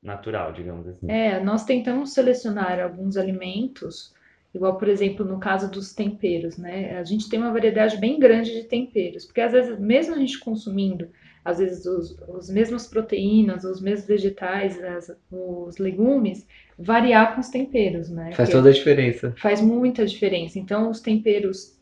natural, 0.01 0.53
digamos 0.53 0.87
assim. 0.87 1.11
É, 1.11 1.37
nós 1.43 1.65
tentamos 1.65 2.13
selecionar 2.13 2.79
alguns 2.79 3.17
alimentos, 3.17 4.13
igual, 4.55 4.77
por 4.77 4.87
exemplo, 4.87 5.25
no 5.25 5.39
caso 5.41 5.69
dos 5.69 5.93
temperos, 5.93 6.57
né? 6.57 6.97
A 6.97 7.03
gente 7.03 7.27
tem 7.29 7.37
uma 7.37 7.51
variedade 7.51 7.97
bem 7.97 8.17
grande 8.17 8.53
de 8.53 8.63
temperos, 8.63 9.25
porque 9.25 9.41
às 9.41 9.51
vezes, 9.51 9.77
mesmo 9.77 10.15
a 10.15 10.19
gente 10.19 10.39
consumindo, 10.39 11.09
às 11.43 11.59
vezes, 11.59 11.85
os, 11.85 12.17
os 12.29 12.49
mesmos 12.49 12.87
proteínas, 12.87 13.65
os 13.65 13.81
mesmos 13.81 14.07
vegetais, 14.07 14.81
as, 14.81 15.11
os 15.29 15.77
legumes, 15.77 16.47
variar 16.77 17.33
com 17.35 17.41
os 17.41 17.49
temperos, 17.49 18.09
né? 18.09 18.31
Faz 18.31 18.47
Que 18.47 18.49
toda 18.49 18.69
a 18.69 18.73
diferença. 18.73 19.35
faz 19.35 19.59
muita 19.61 20.05
diferença. 20.05 20.57
Então, 20.57 20.89
os 20.89 21.01
temperos 21.01 21.77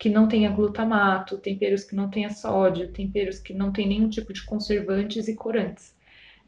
que 0.00 0.10
não 0.10 0.28
tenha 0.28 0.50
glutamato, 0.50 1.38
temperos 1.38 1.84
que 1.84 1.96
não 1.96 2.10
tenha 2.10 2.30
sódio, 2.30 2.92
temperos 2.92 3.38
que 3.40 3.54
não 3.54 3.72
tem 3.72 3.88
nenhum 3.88 4.10
tipo 4.10 4.32
de 4.34 4.44
conservantes 4.44 5.28
e 5.28 5.36
corantes. 5.36 5.96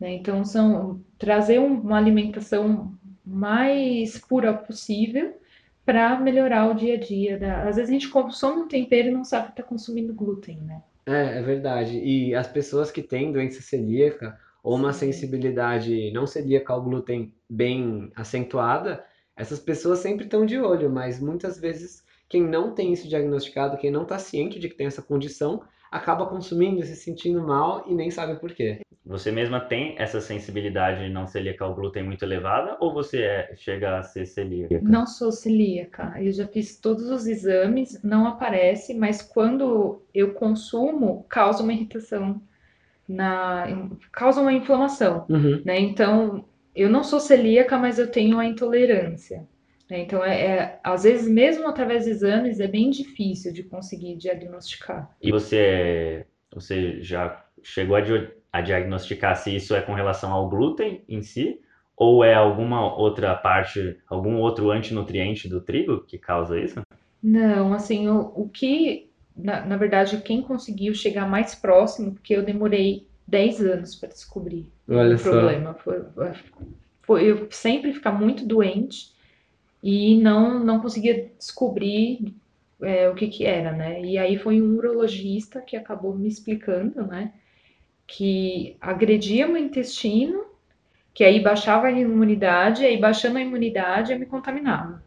né? 0.01 0.15
Então, 0.15 0.45
são 0.45 1.01
trazer 1.19 1.61
um- 1.61 1.81
uma 1.81 1.99
alimentação 1.99 2.99
mais 3.25 4.19
pura 4.19 4.53
possível 4.55 5.41
para 5.85 6.19
melhorar 6.21 6.69
o 6.71 6.75
dia 6.75 6.95
a 6.97 6.99
dia. 7.01 7.39
da- 7.39 7.69
Às 7.69 7.77
vezes 7.77 7.91
a 7.91 7.95
gente 7.95 8.09
consome 8.11 8.63
um 8.63 8.69
tempero 8.69 9.09
e 9.09 9.13
não 9.13 9.25
sabe 9.25 9.47
que 9.49 9.53
está 9.53 9.63
consumindo 9.63 10.15
glúten, 10.15 10.61
né? 10.63 10.83
É, 11.07 11.39
é 11.39 11.43
verdade. 11.43 11.99
E 11.99 12.35
as 12.35 12.47
pessoas 12.49 12.91
que 12.91 13.03
têm 13.03 13.33
doença 13.33 13.61
celíaca 13.63 14.39
ou 14.63 14.77
uma 14.77 14.93
Sim. 14.93 15.01
sensibilidade 15.01 16.13
não 16.13 16.27
celíaca 16.27 16.73
ao 16.73 16.83
glúten 16.83 17.35
bem 17.51 18.11
acentuada, 18.15 19.05
essas 19.37 19.59
pessoas 19.59 19.99
sempre 19.99 20.25
estão 20.25 20.47
de 20.47 20.59
olho, 20.59 20.91
mas 20.91 21.21
muitas 21.21 21.59
vezes 21.59 22.05
quem 22.33 22.43
não 22.43 22.75
tem 22.75 22.95
isso 22.95 23.07
diagnosticado, 23.07 23.77
quem 23.77 23.91
não 23.91 24.05
está 24.05 24.19
ciente 24.19 24.59
de 24.59 24.67
que 24.67 24.75
tem 24.75 24.87
essa 24.87 25.03
condição, 25.03 25.63
acaba 25.91 26.25
consumindo, 26.25 26.83
se 26.83 26.97
sentindo 26.97 27.47
mal 27.47 27.85
e 27.87 27.95
nem 27.95 28.11
sabe 28.11 28.41
por 28.41 28.55
quê. 28.55 28.81
Você 29.05 29.31
mesma 29.31 29.61
tem 29.61 29.97
essa 29.99 30.19
sensibilidade 30.19 31.11
não 31.11 31.27
celíaca 31.27 31.63
ao 31.63 31.75
glúten 31.75 32.05
muito 32.05 32.25
elevada 32.25 32.79
ou 32.81 32.95
você 32.95 33.21
é- 33.21 33.55
chega 33.55 33.99
a 33.99 34.03
ser 34.03 34.25
celíaca? 34.25 34.81
Não 34.81 35.07
sou 35.07 35.31
celíaca. 35.31 36.15
Eu 36.19 36.33
já 36.33 36.47
fiz 36.47 36.79
todos 36.79 37.11
os 37.11 37.27
exames, 37.27 38.03
não 38.03 38.27
aparece, 38.27 38.95
mas 38.95 39.21
quando 39.21 40.01
eu 40.15 40.33
consumo, 40.33 41.27
causa 41.29 41.63
uma 41.63 41.75
irritação 41.75 42.41
na, 43.07 43.67
causa 44.11 44.41
uma 44.41 44.55
inflamação. 44.55 45.27
Uhum. 45.29 45.61
né? 45.67 45.79
Então, 45.79 46.47
eu 46.75 46.89
não 46.89 47.05
sou 47.05 47.21
celíaca, 47.21 47.77
mas 47.77 47.99
eu 47.99 48.11
tenho 48.11 48.39
a 48.39 48.47
intolerância. 48.47 49.47
Né? 49.93 50.01
Então, 50.01 50.25
é, 50.25 50.41
é- 50.59 50.81
às 50.83 51.03
vezes, 51.05 51.29
mesmo 51.29 51.69
através 51.69 52.05
de 52.05 52.11
exames, 52.11 52.61
é 52.61 52.67
bem 52.67 52.91
difícil 52.91 53.53
de 53.53 53.63
conseguir 53.63 54.17
diagnosticar. 54.17 55.11
E 55.21 55.31
você, 55.31 56.27
você 56.53 57.01
já 57.03 57.45
chegou 57.63 57.97
a, 57.97 58.01
di- 58.01 58.31
a 58.53 58.61
diagnosticar 58.61 59.37
se 59.37 59.55
isso 59.55 59.75
é 59.75 59.81
com 59.81 59.95
relação 59.95 60.33
ao 60.33 60.49
glúten 60.49 61.05
em 61.09 61.23
si 61.23 61.61
ou 61.97 62.25
é 62.25 62.35
alguma 62.35 62.95
outra 62.97 63.35
parte, 63.37 63.97
algum 64.09 64.39
outro 64.39 64.71
antinutriente 64.71 65.49
do 65.49 65.61
trigo 65.61 66.05
que 66.05 66.19
causa 66.19 66.59
isso? 66.59 66.81
Não, 67.23 67.73
assim, 67.73 68.09
o, 68.09 68.21
o 68.35 68.49
que, 68.49 69.11
na, 69.37 69.65
na 69.65 69.77
verdade, 69.77 70.21
quem 70.23 70.43
conseguiu 70.43 70.95
chegar 70.95 71.29
mais 71.29 71.55
próximo, 71.55 72.13
porque 72.13 72.35
eu 72.35 72.45
demorei 72.45 73.09
10 73.27 73.61
anos 73.61 73.95
para 73.95 74.09
descobrir 74.09 74.73
Olha 74.89 75.17
o 75.17 75.19
só. 75.19 75.31
problema. 75.31 75.75
Foi, 75.75 76.01
foi 77.03 77.31
eu 77.31 77.49
sempre 77.51 77.93
ficar 77.93 78.13
muito 78.13 78.47
doente 78.47 79.12
e 79.83 80.17
não, 80.21 80.61
não 80.65 80.81
conseguia 80.81 81.31
descobrir 81.39 82.35
é, 82.83 83.09
o 83.09 83.15
que 83.15 83.29
que 83.29 83.45
era, 83.47 83.73
né? 83.73 84.03
E 84.03 84.19
aí 84.19 84.39
foi 84.39 84.61
um 84.63 84.77
urologista 84.77 85.61
que 85.61 85.77
acabou 85.77 86.15
me 86.17 86.29
explicando, 86.29 87.07
né? 87.07 87.33
Que 88.07 88.77
agredia 88.81 89.47
meu 89.49 89.57
intestino, 89.59 90.45
que 91.15 91.25
aí 91.25 91.41
baixava 91.41 91.89
a 91.89 91.93
imunidade, 91.93 92.85
aí 92.85 92.99
baixando 92.99 93.39
a 93.39 93.43
imunidade 93.43 94.13
eu 94.13 94.19
me 94.19 94.27
contaminava. 94.27 95.03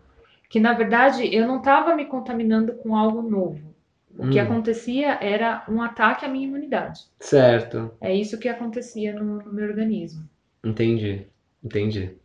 Que 0.49 0.59
na 0.59 0.73
verdade 0.73 1.33
eu 1.35 1.47
não 1.47 1.59
estava 1.59 1.95
me 1.95 2.05
contaminando 2.05 2.75
com 2.75 2.95
algo 2.95 3.21
novo. 3.23 3.75
O 4.17 4.27
que 4.27 4.39
Hum. 4.39 4.39
acontecia 4.39 5.19
era 5.21 5.65
um 5.69 5.81
ataque 5.81 6.25
à 6.25 6.29
minha 6.29 6.47
imunidade. 6.47 7.01
Certo, 7.19 7.99
É 8.01 8.15
isso 8.15 8.39
que 8.39 8.49
acontecia 8.49 9.13
no, 9.13 9.43
no 9.43 9.53
meu 9.53 9.67
organismo. 9.67 10.27
entendi, 10.63 11.31
entendi. 11.63 12.19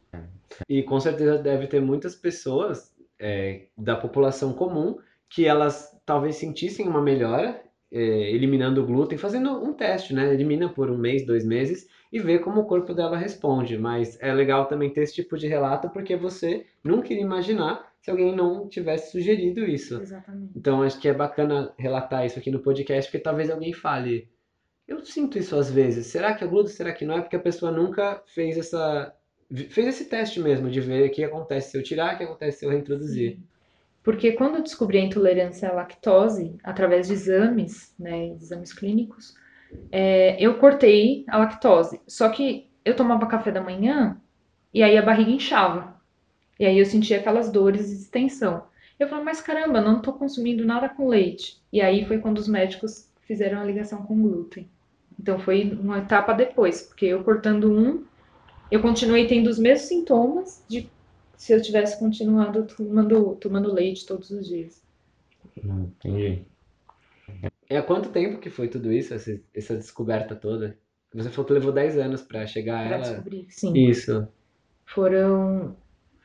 E 0.68 0.82
com 0.82 0.98
certeza 1.00 1.38
deve 1.38 1.66
ter 1.66 1.80
muitas 1.80 2.14
pessoas 2.14 2.94
é, 3.18 3.66
da 3.76 3.96
população 3.96 4.52
comum 4.52 4.96
que 5.28 5.46
elas 5.46 5.96
talvez 6.04 6.36
sentissem 6.36 6.88
uma 6.88 7.00
melhora, 7.00 7.62
é, 7.92 8.00
eliminando 8.32 8.82
o 8.82 8.86
glúten, 8.86 9.18
fazendo 9.18 9.62
um 9.62 9.72
teste, 9.72 10.12
né? 10.12 10.32
Elimina 10.32 10.68
por 10.68 10.90
um 10.90 10.98
mês, 10.98 11.24
dois 11.24 11.44
meses 11.44 11.88
e 12.12 12.18
vê 12.18 12.38
como 12.38 12.60
o 12.60 12.66
corpo 12.66 12.92
dela 12.92 13.16
responde. 13.16 13.78
Mas 13.78 14.18
é 14.20 14.32
legal 14.32 14.66
também 14.66 14.92
ter 14.92 15.02
esse 15.02 15.14
tipo 15.14 15.36
de 15.38 15.46
relato 15.46 15.88
porque 15.90 16.16
você 16.16 16.66
nunca 16.82 17.12
iria 17.12 17.24
imaginar 17.24 17.90
se 18.00 18.10
alguém 18.10 18.34
não 18.34 18.68
tivesse 18.68 19.12
sugerido 19.12 19.60
isso. 19.64 20.00
Exatamente. 20.00 20.52
Então 20.56 20.82
acho 20.82 20.98
que 20.98 21.08
é 21.08 21.14
bacana 21.14 21.72
relatar 21.78 22.24
isso 22.24 22.38
aqui 22.38 22.50
no 22.50 22.60
podcast, 22.60 23.10
porque 23.10 23.22
talvez 23.22 23.50
alguém 23.50 23.72
fale, 23.72 24.28
eu 24.88 25.04
sinto 25.04 25.38
isso 25.38 25.54
às 25.54 25.70
vezes, 25.70 26.06
será 26.06 26.34
que 26.34 26.42
é 26.42 26.46
glúten, 26.46 26.72
será 26.72 26.92
que 26.92 27.04
não 27.04 27.16
é? 27.16 27.20
Porque 27.20 27.36
a 27.36 27.40
pessoa 27.40 27.70
nunca 27.70 28.22
fez 28.26 28.56
essa 28.56 29.14
fez 29.68 29.86
esse 29.88 30.04
teste 30.04 30.40
mesmo 30.40 30.70
de 30.70 30.80
ver 30.80 31.08
o 31.08 31.10
que 31.10 31.24
acontece 31.24 31.70
se 31.70 31.78
eu 31.78 31.82
tirar, 31.82 32.14
o 32.14 32.18
que 32.18 32.24
acontece 32.24 32.58
se 32.58 32.64
eu 32.66 32.70
reintroduzir. 32.70 33.38
Porque 34.02 34.32
quando 34.32 34.56
eu 34.56 34.62
descobri 34.62 34.98
a 34.98 35.02
intolerância 35.02 35.68
à 35.68 35.72
lactose, 35.72 36.56
através 36.64 37.08
de 37.08 37.14
exames, 37.14 37.94
né, 37.98 38.28
exames 38.28 38.72
clínicos, 38.72 39.34
é, 39.92 40.36
eu 40.42 40.58
cortei 40.58 41.24
a 41.28 41.38
lactose. 41.38 42.00
Só 42.06 42.28
que 42.30 42.70
eu 42.84 42.96
tomava 42.96 43.26
café 43.26 43.50
da 43.50 43.60
manhã 43.60 44.20
e 44.72 44.82
aí 44.82 44.96
a 44.96 45.02
barriga 45.02 45.30
inchava. 45.30 46.00
E 46.58 46.64
aí 46.64 46.78
eu 46.78 46.86
sentia 46.86 47.18
aquelas 47.18 47.50
dores 47.50 47.88
de 47.88 47.96
distensão. 47.96 48.64
Eu 48.98 49.08
falei, 49.08 49.24
mas 49.24 49.40
caramba, 49.40 49.80
não 49.80 49.98
estou 49.98 50.14
consumindo 50.14 50.64
nada 50.64 50.88
com 50.88 51.08
leite. 51.08 51.60
E 51.72 51.80
aí 51.80 52.04
foi 52.04 52.18
quando 52.18 52.38
os 52.38 52.48
médicos 52.48 53.10
fizeram 53.22 53.60
a 53.60 53.64
ligação 53.64 54.02
com 54.02 54.14
o 54.14 54.22
glúten. 54.22 54.68
Então 55.18 55.38
foi 55.38 55.78
uma 55.80 55.98
etapa 55.98 56.32
depois, 56.32 56.82
porque 56.82 57.06
eu 57.06 57.22
cortando 57.22 57.70
um, 57.70 58.04
eu 58.70 58.80
continuei 58.80 59.26
tendo 59.26 59.48
os 59.48 59.58
mesmos 59.58 59.88
sintomas 59.88 60.64
de 60.68 60.88
se 61.36 61.52
eu 61.52 61.60
tivesse 61.62 61.98
continuado 61.98 62.66
tomando, 62.66 63.34
tomando 63.36 63.72
leite 63.72 64.04
todos 64.06 64.30
os 64.30 64.46
dias. 64.46 64.82
Hum, 65.64 65.90
Entendi. 65.98 66.44
E 67.70 67.76
há 67.76 67.82
quanto 67.82 68.10
tempo 68.10 68.38
que 68.40 68.50
foi 68.50 68.68
tudo 68.68 68.92
isso, 68.92 69.14
essa, 69.14 69.40
essa 69.54 69.76
descoberta 69.76 70.34
toda? 70.34 70.76
Você 71.14 71.30
falou 71.30 71.46
que 71.46 71.52
levou 71.52 71.72
10 71.72 71.96
anos 71.98 72.22
pra 72.22 72.46
chegar 72.46 72.80
a 72.84 72.86
Pra 72.88 72.96
ela. 72.96 73.04
descobrir. 73.04 73.46
Sim. 73.48 73.88
Isso. 73.88 74.28
Foram. 74.86 75.76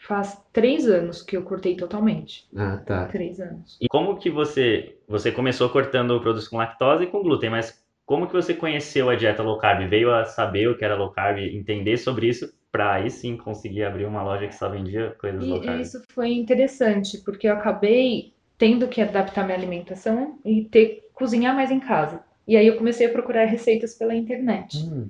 Faz 0.07 0.39
três 0.53 0.87
anos 0.87 1.23
que 1.23 1.35
eu 1.35 1.43
cortei 1.43 1.75
totalmente. 1.75 2.47
Ah, 2.55 2.77
tá. 2.77 3.07
Três 3.07 3.39
anos. 3.39 3.77
E 3.81 3.87
como 3.87 4.17
que 4.19 4.29
você, 4.29 4.97
você 5.07 5.31
começou 5.31 5.69
cortando 5.69 6.19
produtos 6.21 6.47
com 6.47 6.57
lactose 6.57 7.05
e 7.05 7.07
com 7.07 7.23
glúten, 7.23 7.49
mas 7.49 7.83
como 8.05 8.27
que 8.27 8.33
você 8.33 8.53
conheceu 8.53 9.09
a 9.09 9.15
dieta 9.15 9.43
low 9.43 9.57
carb? 9.59 9.87
Veio 9.89 10.13
a 10.13 10.25
saber 10.25 10.67
o 10.69 10.77
que 10.77 10.85
era 10.85 10.95
low 10.95 11.11
carb, 11.11 11.39
entender 11.39 11.97
sobre 11.97 12.27
isso, 12.29 12.53
para 12.71 12.93
aí 12.93 13.09
sim 13.09 13.37
conseguir 13.37 13.83
abrir 13.83 14.05
uma 14.05 14.23
loja 14.23 14.47
que 14.47 14.55
só 14.55 14.69
vendia 14.69 15.11
coisas 15.19 15.47
low 15.47 15.61
E 15.61 15.61
carb? 15.61 15.81
isso 15.81 16.01
foi 16.09 16.31
interessante, 16.33 17.17
porque 17.19 17.47
eu 17.47 17.53
acabei 17.53 18.33
tendo 18.57 18.87
que 18.87 19.01
adaptar 19.01 19.43
minha 19.45 19.57
alimentação 19.57 20.39
e 20.45 20.63
ter 20.65 21.09
cozinhar 21.13 21.55
mais 21.55 21.71
em 21.71 21.79
casa. 21.79 22.23
E 22.47 22.55
aí 22.55 22.67
eu 22.67 22.77
comecei 22.77 23.07
a 23.07 23.11
procurar 23.11 23.45
receitas 23.45 23.95
pela 23.95 24.15
internet. 24.15 24.77
Hum, 24.77 25.09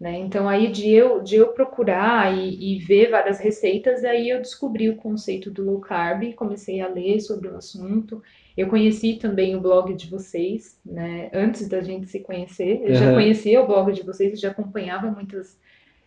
né? 0.00 0.18
Então 0.18 0.48
aí 0.48 0.70
de 0.72 0.90
eu, 0.90 1.22
de 1.22 1.36
eu 1.36 1.48
procurar 1.52 2.34
e, 2.36 2.76
e 2.76 2.80
ver 2.80 3.10
várias 3.10 3.38
receitas, 3.40 4.04
aí 4.04 4.30
eu 4.30 4.40
descobri 4.40 4.88
o 4.90 4.96
conceito 4.96 5.50
do 5.50 5.64
low 5.64 5.80
carb, 5.80 6.34
comecei 6.34 6.80
a 6.80 6.88
ler 6.88 7.20
sobre 7.20 7.48
o 7.48 7.56
assunto. 7.56 8.22
Eu 8.56 8.68
conheci 8.68 9.14
também 9.14 9.56
o 9.56 9.60
blog 9.60 9.94
de 9.94 10.08
vocês, 10.08 10.78
né? 10.84 11.30
Antes 11.32 11.68
da 11.68 11.80
gente 11.80 12.06
se 12.06 12.20
conhecer, 12.20 12.80
eu 12.82 12.94
já 12.94 13.06
Aham. 13.06 13.14
conhecia 13.14 13.60
o 13.60 13.66
blog 13.66 13.92
de 13.92 14.02
vocês, 14.02 14.40
já 14.40 14.50
acompanhava 14.50 15.10
muitas, 15.10 15.58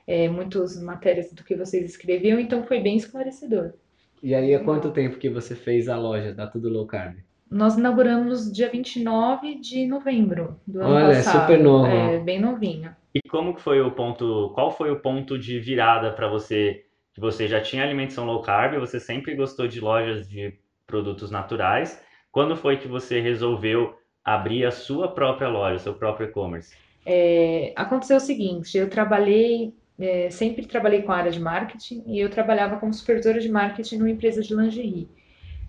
é, 0.05 0.27
muitas 0.29 0.81
matérias 0.81 1.31
do 1.31 1.43
que 1.43 1.55
vocês 1.55 1.85
escreviam, 1.85 2.39
então 2.39 2.63
foi 2.63 2.79
bem 2.79 2.97
esclarecedor. 2.97 3.73
E 4.21 4.33
aí, 4.33 4.55
há 4.55 4.63
quanto 4.63 4.91
tempo 4.91 5.17
que 5.17 5.29
você 5.29 5.55
fez 5.55 5.89
a 5.89 5.97
loja 5.97 6.33
da 6.33 6.47
Tudo 6.47 6.69
Low 6.69 6.85
Carb? 6.85 7.17
Nós 7.51 7.77
inauguramos 7.77 8.51
dia 8.51 8.69
29 8.69 9.59
de 9.59 9.85
novembro 9.85 10.59
do 10.65 10.79
ano 10.79 10.95
Olha, 10.95 11.03
é 11.03 11.15
passado. 11.17 11.41
super 11.41 11.59
novo. 11.59 11.87
É, 11.87 12.19
bem 12.19 12.39
novinho. 12.39 12.95
E 13.13 13.21
como 13.29 13.53
que 13.53 13.61
foi 13.61 13.79
o 13.79 13.91
ponto, 13.91 14.51
qual 14.55 14.71
foi 14.71 14.89
o 14.89 14.99
ponto 14.99 15.37
de 15.37 15.59
virada 15.59 16.11
para 16.11 16.27
você, 16.27 16.83
que 17.13 17.21
você 17.21 17.47
já 17.47 17.61
tinha 17.61 17.83
alimentação 17.83 18.25
low 18.25 18.41
carb, 18.41 18.79
você 18.79 18.99
sempre 18.99 19.35
gostou 19.35 19.67
de 19.67 19.79
lojas 19.79 20.27
de 20.27 20.57
produtos 20.87 21.29
naturais, 21.29 22.01
quando 22.33 22.57
foi 22.57 22.77
que 22.77 22.87
você 22.87 23.21
resolveu 23.21 23.95
abrir 24.25 24.65
a 24.65 24.71
sua 24.71 25.07
própria 25.07 25.47
loja, 25.47 25.77
seu 25.77 25.93
próprio 25.93 26.27
e-commerce? 26.27 26.75
É, 27.05 27.71
aconteceu 27.75 28.17
o 28.17 28.19
seguinte, 28.19 28.75
eu 28.75 28.89
trabalhei, 28.89 29.71
é, 29.99 30.31
sempre 30.31 30.65
trabalhei 30.65 31.03
com 31.03 31.11
a 31.11 31.17
área 31.17 31.31
de 31.31 31.39
marketing 31.39 32.03
e 32.07 32.19
eu 32.19 32.29
trabalhava 32.29 32.77
como 32.77 32.91
supervisora 32.91 33.39
de 33.39 33.49
marketing 33.49 33.97
numa 33.97 34.09
empresa 34.09 34.41
de 34.41 34.55
lingerie, 34.55 35.07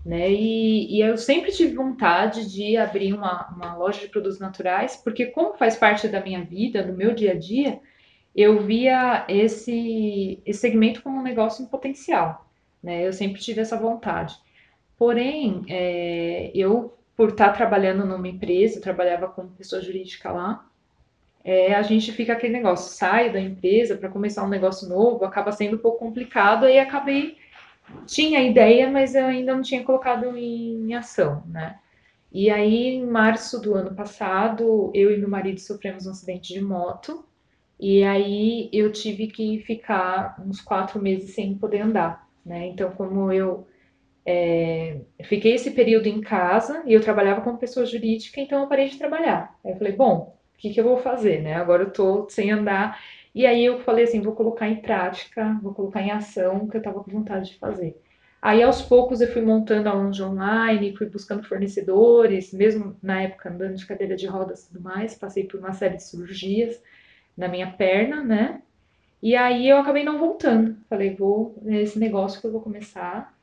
né? 0.03 0.31
E, 0.31 0.97
e 0.97 1.01
eu 1.01 1.17
sempre 1.17 1.51
tive 1.51 1.75
vontade 1.75 2.51
de 2.51 2.75
abrir 2.77 3.13
uma, 3.13 3.47
uma 3.55 3.75
loja 3.75 3.99
de 3.99 4.07
produtos 4.07 4.39
naturais, 4.39 4.95
porque 4.95 5.27
como 5.27 5.53
faz 5.53 5.75
parte 5.75 6.07
da 6.07 6.19
minha 6.19 6.43
vida, 6.43 6.81
do 6.81 6.93
meu 6.93 7.13
dia 7.13 7.33
a 7.33 7.37
dia, 7.37 7.79
eu 8.35 8.59
via 8.59 9.23
esse, 9.29 10.41
esse 10.43 10.61
segmento 10.61 11.03
como 11.03 11.19
um 11.19 11.23
negócio 11.23 11.63
em 11.63 11.67
potencial, 11.67 12.49
né? 12.81 13.05
Eu 13.05 13.13
sempre 13.13 13.39
tive 13.39 13.61
essa 13.61 13.77
vontade. 13.77 14.35
Porém, 14.97 15.63
é, 15.67 16.51
eu, 16.53 16.97
por 17.15 17.29
estar 17.29 17.51
trabalhando 17.51 18.05
numa 18.05 18.27
empresa, 18.27 18.81
trabalhava 18.81 19.27
como 19.27 19.49
pessoa 19.49 19.81
jurídica 19.81 20.31
lá, 20.31 20.65
é, 21.43 21.75
a 21.75 21.81
gente 21.83 22.11
fica 22.11 22.33
aquele 22.33 22.53
negócio, 22.53 22.91
sai 22.97 23.31
da 23.31 23.39
empresa 23.39 23.95
para 23.95 24.09
começar 24.09 24.43
um 24.43 24.49
negócio 24.49 24.89
novo, 24.89 25.23
acaba 25.25 25.51
sendo 25.51 25.75
um 25.75 25.79
pouco 25.79 25.99
complicado, 25.99 26.65
aí 26.65 26.79
acabei, 26.79 27.37
tinha 28.07 28.41
ideia, 28.41 28.89
mas 28.89 29.13
eu 29.13 29.25
ainda 29.25 29.53
não 29.53 29.61
tinha 29.61 29.83
colocado 29.83 30.35
em, 30.35 30.89
em 30.89 30.95
ação, 30.95 31.43
né? 31.47 31.77
E 32.31 32.49
aí, 32.49 32.95
em 32.95 33.05
março 33.05 33.61
do 33.61 33.75
ano 33.75 33.93
passado, 33.95 34.91
eu 34.93 35.11
e 35.13 35.17
meu 35.17 35.29
marido 35.29 35.59
sofremos 35.59 36.07
um 36.07 36.11
acidente 36.11 36.53
de 36.53 36.61
moto, 36.61 37.23
e 37.79 38.03
aí 38.03 38.69
eu 38.73 38.91
tive 38.91 39.27
que 39.27 39.59
ficar 39.59 40.41
uns 40.45 40.61
quatro 40.61 41.01
meses 41.01 41.35
sem 41.35 41.55
poder 41.55 41.81
andar, 41.81 42.27
né? 42.45 42.67
Então, 42.67 42.91
como 42.91 43.31
eu 43.31 43.67
é, 44.25 45.01
fiquei 45.25 45.53
esse 45.53 45.71
período 45.71 46.07
em 46.07 46.19
casa 46.19 46.81
e 46.85 46.93
eu 46.93 47.01
trabalhava 47.01 47.41
como 47.41 47.59
pessoa 47.59 47.85
jurídica, 47.85 48.41
então 48.41 48.61
eu 48.61 48.67
parei 48.67 48.89
de 48.89 48.97
trabalhar. 48.97 49.55
Aí 49.63 49.71
eu 49.71 49.77
falei, 49.77 49.93
bom, 49.93 50.35
o 50.55 50.57
que, 50.57 50.73
que 50.73 50.79
eu 50.79 50.83
vou 50.83 50.97
fazer, 50.97 51.41
né? 51.41 51.53
Agora 51.55 51.83
eu 51.83 51.91
tô 51.91 52.27
sem 52.29 52.51
andar. 52.51 52.99
E 53.35 53.45
aí 53.45 53.63
eu 53.63 53.79
falei 53.79 54.05
assim, 54.05 54.21
vou 54.21 54.33
colocar 54.33 54.67
em 54.67 54.77
prática, 54.81 55.59
vou 55.61 55.73
colocar 55.73 56.01
em 56.01 56.11
ação 56.11 56.63
o 56.63 56.69
que 56.69 56.77
eu 56.77 56.81
tava 56.81 57.03
com 57.03 57.11
vontade 57.11 57.51
de 57.51 57.59
fazer. 57.59 58.01
Aí 58.41 58.63
aos 58.63 58.81
poucos 58.81 59.21
eu 59.21 59.31
fui 59.31 59.41
montando 59.41 59.89
a 59.89 59.93
loja 59.93 60.27
online, 60.27 60.95
fui 60.95 61.07
buscando 61.09 61.43
fornecedores, 61.43 62.53
mesmo 62.53 62.97
na 63.01 63.23
época 63.23 63.49
andando 63.49 63.75
de 63.75 63.85
cadeira 63.85 64.15
de 64.15 64.27
rodas 64.27 64.63
e 64.63 64.67
tudo 64.67 64.81
mais, 64.81 65.15
passei 65.15 65.45
por 65.45 65.59
uma 65.59 65.73
série 65.73 65.97
de 65.97 66.03
cirurgias 66.03 66.81
na 67.37 67.47
minha 67.47 67.71
perna, 67.71 68.23
né? 68.23 68.61
E 69.21 69.35
aí 69.35 69.67
eu 69.67 69.77
acabei 69.77 70.03
não 70.03 70.19
voltando. 70.19 70.77
Falei, 70.89 71.15
vou 71.15 71.57
nesse 71.61 71.99
negócio 71.99 72.39
que 72.39 72.47
eu 72.47 72.51
vou 72.51 72.61
começar 72.61 73.34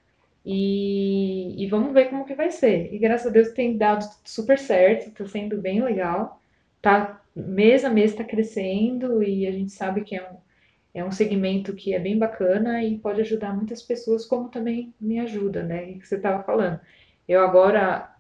e, 0.45 1.63
e 1.63 1.67
vamos 1.69 1.93
ver 1.93 2.11
como 2.11 2.25
que 2.25 2.35
vai 2.35 2.51
ser. 2.51 2.93
E 2.93 2.99
graças 2.99 3.27
a 3.27 3.31
Deus 3.31 3.51
tem 3.51 3.77
dado 3.77 4.05
super 4.25 4.59
certo, 4.59 5.11
tá 5.13 5.27
sendo 5.27 5.61
bem 5.61 5.83
legal 5.83 6.43
tá 6.83 7.23
mês 7.35 7.85
a 7.85 7.89
mês 7.89 8.11
está 8.11 8.25
crescendo 8.25 9.23
e 9.23 9.47
a 9.47 9.53
gente 9.53 9.71
sabe 9.71 10.03
que 10.03 10.17
é 10.17 10.23
um, 10.23 10.37
é 10.93 11.05
um 11.05 11.13
segmento 11.13 11.73
que 11.73 11.95
é 11.95 11.99
bem 11.99 12.19
bacana 12.19 12.83
e 12.83 12.99
pode 12.99 13.21
ajudar 13.21 13.55
muitas 13.55 13.81
pessoas, 13.81 14.27
como 14.27 14.51
também 14.51 14.93
me 15.01 15.21
ajuda, 15.21 15.63
né? 15.63 15.93
Que 15.93 16.07
você 16.07 16.17
estava 16.17 16.43
falando. 16.43 16.79
Eu 17.27 17.41
agora 17.41 18.11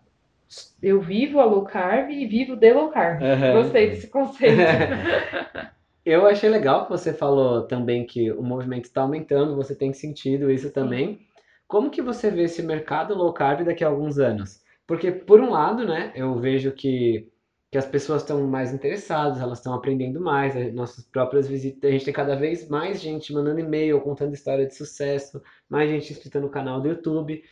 eu 0.82 1.00
vivo 1.00 1.40
a 1.40 1.44
low 1.44 1.64
carb 1.64 2.10
e 2.10 2.26
vivo 2.26 2.56
de 2.56 2.72
low 2.72 2.88
carb. 2.90 3.20
Uhum. 3.20 3.62
Gostei 3.62 3.90
desse 3.90 4.06
conceito. 4.06 4.56
eu 6.06 6.26
achei 6.26 6.48
legal 6.48 6.84
que 6.84 6.90
você 6.90 7.12
falou 7.12 7.62
também 7.62 8.06
que 8.06 8.30
o 8.30 8.42
movimento 8.42 8.84
está 8.84 9.02
aumentando, 9.02 9.56
você 9.56 9.74
tem 9.74 9.92
sentido 9.92 10.50
isso 10.50 10.70
também. 10.70 11.16
Sim. 11.16 11.31
Como 11.72 11.88
que 11.88 12.02
você 12.02 12.30
vê 12.30 12.42
esse 12.42 12.62
mercado 12.62 13.14
low 13.14 13.32
carb 13.32 13.64
daqui 13.64 13.82
a 13.82 13.88
alguns 13.88 14.18
anos? 14.18 14.60
Porque, 14.86 15.10
por 15.10 15.40
um 15.40 15.48
lado, 15.48 15.86
né, 15.86 16.12
eu 16.14 16.38
vejo 16.38 16.70
que 16.72 17.26
que 17.70 17.78
as 17.78 17.86
pessoas 17.86 18.20
estão 18.20 18.46
mais 18.46 18.74
interessadas, 18.74 19.40
elas 19.40 19.56
estão 19.56 19.72
aprendendo 19.72 20.20
mais, 20.20 20.54
nossas 20.74 21.06
próprias 21.06 21.48
visitas, 21.48 21.88
a 21.88 21.90
gente 21.90 22.04
tem 22.04 22.12
cada 22.12 22.36
vez 22.36 22.68
mais 22.68 23.00
gente 23.00 23.32
mandando 23.32 23.60
e-mail, 23.60 23.98
contando 24.02 24.34
história 24.34 24.66
de 24.66 24.74
sucesso, 24.74 25.42
mais 25.70 25.88
gente 25.88 26.12
inscrita 26.12 26.38
no 26.38 26.50
canal 26.50 26.82
do 26.82 26.88
YouTube. 26.88 27.42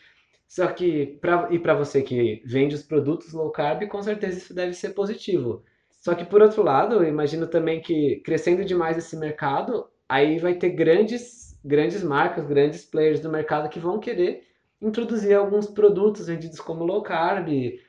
Só 0.46 0.66
que, 0.66 1.18
pra, 1.22 1.48
e 1.50 1.58
para 1.58 1.72
você 1.72 2.02
que 2.02 2.42
vende 2.44 2.74
os 2.74 2.82
produtos 2.82 3.32
low 3.32 3.50
carb, 3.50 3.88
com 3.88 4.02
certeza 4.02 4.36
isso 4.36 4.52
deve 4.52 4.74
ser 4.74 4.90
positivo. 4.90 5.64
Só 5.98 6.14
que, 6.14 6.26
por 6.26 6.42
outro 6.42 6.62
lado, 6.62 6.96
eu 6.96 7.04
imagino 7.04 7.46
também 7.46 7.80
que 7.80 8.16
crescendo 8.16 8.66
demais 8.66 8.98
esse 8.98 9.16
mercado, 9.16 9.88
aí 10.06 10.38
vai 10.38 10.54
ter 10.54 10.68
grandes, 10.68 11.49
grandes 11.64 12.02
marcas, 12.02 12.46
grandes 12.46 12.84
players 12.84 13.20
do 13.20 13.30
mercado 13.30 13.68
que 13.68 13.78
vão 13.78 13.98
querer 13.98 14.46
introduzir 14.80 15.34
alguns 15.34 15.66
produtos 15.66 16.26
vendidos 16.26 16.58
como 16.58 16.84
low 16.84 17.02
carb, 17.02 17.48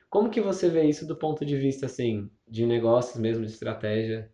como 0.10 0.30
que 0.30 0.42
você 0.42 0.68
vê 0.68 0.84
isso 0.84 1.08
do 1.08 1.16
ponto 1.16 1.46
de 1.46 1.58
vista 1.58 1.86
assim, 1.86 2.30
de 2.48 2.66
negócios 2.66 3.18
mesmo, 3.20 3.46
de 3.46 3.52
estratégia? 3.52 4.30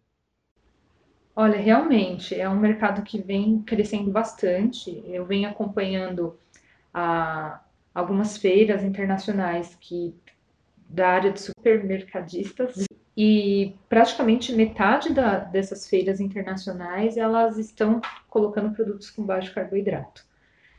Olha, 1.36 1.60
realmente 1.60 2.34
é 2.34 2.50
um 2.50 2.60
mercado 2.60 3.04
que 3.04 3.22
vem 3.22 3.62
crescendo 3.62 4.10
bastante. 4.10 5.04
Eu 5.06 5.24
venho 5.24 5.48
acompanhando 5.48 6.36
a, 6.92 7.64
algumas 7.94 8.40
feiras 8.40 8.84
internacionais 8.84 9.78
que 9.80 10.16
da 10.90 11.10
área 11.10 11.32
de 11.32 11.40
supermercadistas 11.40 12.87
e 13.18 13.76
praticamente 13.90 14.54
metade 14.54 15.12
da, 15.12 15.40
dessas 15.40 15.90
feiras 15.90 16.20
internacionais 16.20 17.18
elas 17.18 17.58
estão 17.58 18.00
colocando 18.30 18.76
produtos 18.76 19.10
com 19.10 19.24
baixo 19.24 19.52
carboidrato. 19.56 20.24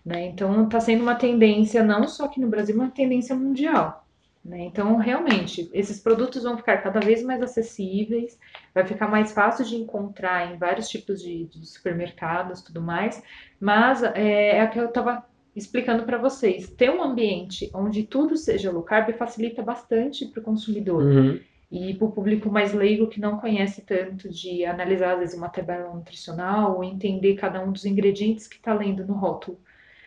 Né? 0.04 0.26
Então 0.26 0.64
está 0.64 0.78
sendo 0.78 1.02
uma 1.02 1.16
tendência 1.16 1.82
não 1.82 2.06
só 2.06 2.26
aqui 2.26 2.40
no 2.40 2.46
Brasil, 2.48 2.76
uma 2.76 2.90
tendência 2.90 3.34
mundial. 3.34 4.06
Né? 4.44 4.60
Então, 4.60 4.96
realmente, 4.96 5.68
esses 5.74 5.98
produtos 5.98 6.44
vão 6.44 6.56
ficar 6.56 6.78
cada 6.78 7.00
vez 7.00 7.22
mais 7.24 7.42
acessíveis, 7.42 8.38
vai 8.72 8.86
ficar 8.86 9.08
mais 9.08 9.32
fácil 9.32 9.64
de 9.64 9.74
encontrar 9.74 10.54
em 10.54 10.56
vários 10.56 10.88
tipos 10.88 11.20
de, 11.20 11.44
de 11.46 11.66
supermercados 11.66 12.62
tudo 12.62 12.80
mais, 12.80 13.20
mas 13.60 14.02
é, 14.02 14.58
é 14.58 14.64
o 14.64 14.70
que 14.70 14.78
eu 14.78 14.86
estava 14.86 15.26
explicando 15.56 16.04
para 16.04 16.16
vocês. 16.16 16.70
Ter 16.70 16.88
um 16.88 17.02
ambiente 17.02 17.68
onde 17.74 18.04
tudo 18.04 18.36
seja 18.36 18.70
low 18.70 18.84
carb 18.84 19.12
facilita 19.14 19.60
bastante 19.60 20.24
para 20.26 20.40
o 20.40 20.44
consumidor. 20.44 21.02
Uhum. 21.02 21.40
E 21.70 21.94
para 21.94 22.06
o 22.06 22.12
público 22.12 22.50
mais 22.50 22.72
leigo 22.72 23.08
que 23.08 23.20
não 23.20 23.38
conhece 23.38 23.82
tanto 23.82 24.28
de 24.28 24.64
analisar, 24.64 25.12
às 25.12 25.18
vezes, 25.18 25.36
uma 25.36 25.50
tabela 25.50 25.92
nutricional 25.94 26.76
ou 26.76 26.84
entender 26.84 27.34
cada 27.34 27.62
um 27.62 27.70
dos 27.72 27.84
ingredientes 27.84 28.46
que 28.46 28.56
está 28.56 28.72
lendo 28.72 29.06
no 29.06 29.14
rótulo. 29.14 29.60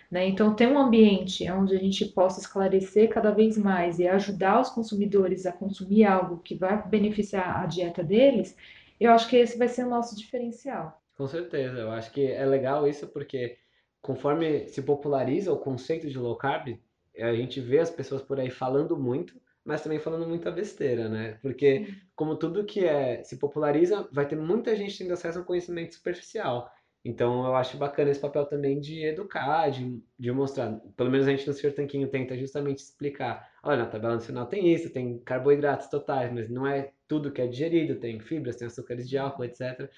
Né? 0.10 0.28
Então, 0.28 0.54
ter 0.54 0.68
um 0.68 0.78
ambiente 0.78 1.50
onde 1.52 1.76
a 1.76 1.80
gente 1.80 2.06
possa 2.06 2.42
esclarecer 2.42 3.10
cada 3.10 3.32
vez 3.32 3.58
mais 3.58 4.00
e 4.00 4.08
ajudar 4.08 4.60
os 4.60 4.70
consumidores 4.70 5.46
a 5.46 5.54
consumir 5.54 6.04
algo 6.04 6.40
que 6.40 6.56
vai 6.56 6.86
beneficiar 6.88 7.64
a 7.64 7.66
dieta 7.66 8.04
deles, 8.04 8.58
eu 9.00 9.12
acho 9.12 9.30
que 9.30 9.38
esse 9.38 9.58
vai 9.58 9.68
ser 9.68 9.86
o 9.86 9.90
nosso 9.90 10.18
diferencial. 10.18 11.02
Com 11.16 11.28
certeza, 11.28 11.78
eu 11.78 11.92
acho 11.92 12.12
que 12.12 12.26
é 12.26 12.46
legal 12.46 12.88
isso 12.88 13.08
porque 13.08 13.58
conforme 14.02 14.68
se 14.68 14.82
populariza 14.82 15.54
o 15.54 15.60
conceito 15.60 16.10
de 16.10 16.18
low 16.18 16.36
carb, 16.36 16.78
a 17.18 17.34
gente 17.34 17.62
vê 17.62 17.80
as 17.80 17.90
pessoas 17.90 18.22
por 18.22 18.40
aí 18.40 18.50
falando 18.50 18.98
muito, 18.98 19.40
mas 19.66 19.82
também 19.82 20.00
falando 20.00 20.28
muita 20.28 20.52
besteira, 20.52 21.08
né? 21.10 21.38
Porque 21.42 21.88
como 22.16 22.36
tudo 22.36 22.66
que 22.66 22.86
é 22.86 23.24
se 23.24 23.38
populariza, 23.38 24.08
vai 24.12 24.28
ter 24.28 24.36
muita 24.36 24.76
gente 24.76 24.98
tendo 24.98 25.14
acesso 25.14 25.40
a 25.40 25.42
um 25.42 25.46
conhecimento 25.46 25.94
superficial. 25.96 26.72
Então 27.04 27.46
eu 27.46 27.56
acho 27.56 27.78
bacana 27.78 28.12
esse 28.12 28.20
papel 28.20 28.46
também 28.46 28.80
de 28.80 29.04
educar, 29.04 29.70
de, 29.70 30.04
de 30.20 30.32
mostrar. 30.32 30.80
Pelo 30.96 31.10
menos 31.10 31.28
a 31.28 31.32
gente 31.32 31.48
no 31.48 31.54
Senhor 31.54 31.74
Tanquinho 31.74 32.08
tenta 32.10 32.38
justamente 32.38 32.80
explicar. 32.80 33.50
Olha, 33.64 33.78
na 33.78 33.86
tabela 33.88 34.16
nacional 34.16 34.46
tem 34.46 34.72
isso, 34.72 34.90
tem 34.92 35.18
carboidratos 35.20 35.88
totais, 35.88 36.32
mas 36.32 36.50
não 36.50 36.66
é 36.68 36.92
tudo 37.08 37.32
que 37.32 37.42
é 37.42 37.48
digerido, 37.48 38.00
tem 38.00 38.20
fibras, 38.20 38.56
tem 38.56 38.68
açúcares 38.68 39.10
de 39.10 39.18
álcool, 39.18 39.46
etc. 39.46 39.90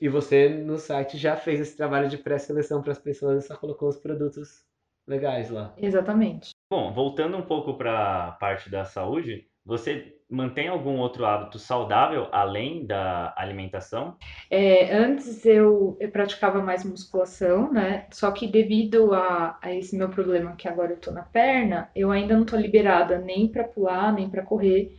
E 0.00 0.08
você 0.08 0.48
no 0.48 0.78
site 0.78 1.16
já 1.16 1.36
fez 1.36 1.60
esse 1.60 1.76
trabalho 1.76 2.08
de 2.08 2.18
pré-seleção 2.18 2.82
para 2.82 2.92
as 2.92 2.98
pessoas 2.98 3.44
e 3.44 3.46
só 3.46 3.56
colocou 3.56 3.88
os 3.88 3.96
produtos 3.96 4.67
legais 5.08 5.50
lá. 5.50 5.74
Exatamente. 5.76 6.50
Bom, 6.70 6.92
voltando 6.92 7.36
um 7.36 7.42
pouco 7.42 7.74
para 7.74 8.28
a 8.28 8.32
parte 8.32 8.70
da 8.70 8.84
saúde, 8.84 9.48
você 9.64 10.14
mantém 10.30 10.68
algum 10.68 10.98
outro 10.98 11.24
hábito 11.24 11.58
saudável 11.58 12.28
além 12.30 12.84
da 12.84 13.32
alimentação? 13.36 14.16
É, 14.50 14.94
antes 14.94 15.44
eu, 15.46 15.96
eu, 15.98 16.10
praticava 16.10 16.60
mais 16.60 16.84
musculação, 16.84 17.72
né? 17.72 18.06
Só 18.12 18.30
que 18.30 18.46
devido 18.46 19.14
a, 19.14 19.58
a 19.62 19.74
esse 19.74 19.96
meu 19.96 20.10
problema 20.10 20.54
que 20.56 20.68
agora 20.68 20.92
eu 20.92 20.98
tô 20.98 21.10
na 21.10 21.22
perna, 21.22 21.90
eu 21.96 22.10
ainda 22.10 22.36
não 22.36 22.44
tô 22.44 22.56
liberada 22.56 23.18
nem 23.18 23.48
para 23.48 23.64
pular, 23.64 24.12
nem 24.12 24.28
para 24.28 24.42
correr. 24.42 24.94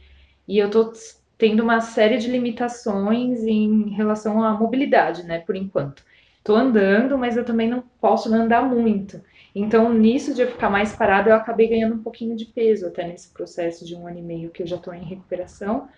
E 0.48 0.58
eu 0.58 0.72
tô 0.72 0.91
tendo 1.38 1.62
uma 1.62 1.80
série 1.80 2.17
de 2.17 2.30
limitações 2.30 3.43
em 3.43 3.89
relação 3.91 4.43
à 4.43 4.54
mobilidade, 4.54 5.24
né? 5.24 5.39
Por 5.39 5.56
enquanto. 5.56 6.04
Tô 6.43 6.56
andando, 6.56 7.17
mas 7.17 7.38
eu 7.38 7.43
também 7.43 7.69
não 7.69 7.84
posso 8.02 8.34
andar 8.34 8.63
muito. 8.63 9.21
Então, 9.54 9.93
nisso 9.93 10.34
de 10.34 10.41
eu 10.41 10.47
ficar 10.47 10.69
mais 10.69 10.95
parada, 10.95 11.30
eu 11.30 11.36
acabei 11.36 11.67
ganhando 11.67 11.95
um 11.95 12.04
pouquinho 12.04 12.36
de 12.36 12.45
peso 12.45 12.88
até 12.88 13.06
nesse 13.08 13.34
processo 13.34 13.86
de 13.86 13.95
um 13.95 14.08
ano 14.08 14.19
e 14.19 14.21
meio 14.21 14.49
que 14.49 14.63
eu 14.63 14.67
já 14.67 14.75
estou 14.75 14.93
em 14.93 15.04
recuperação. 15.04 15.89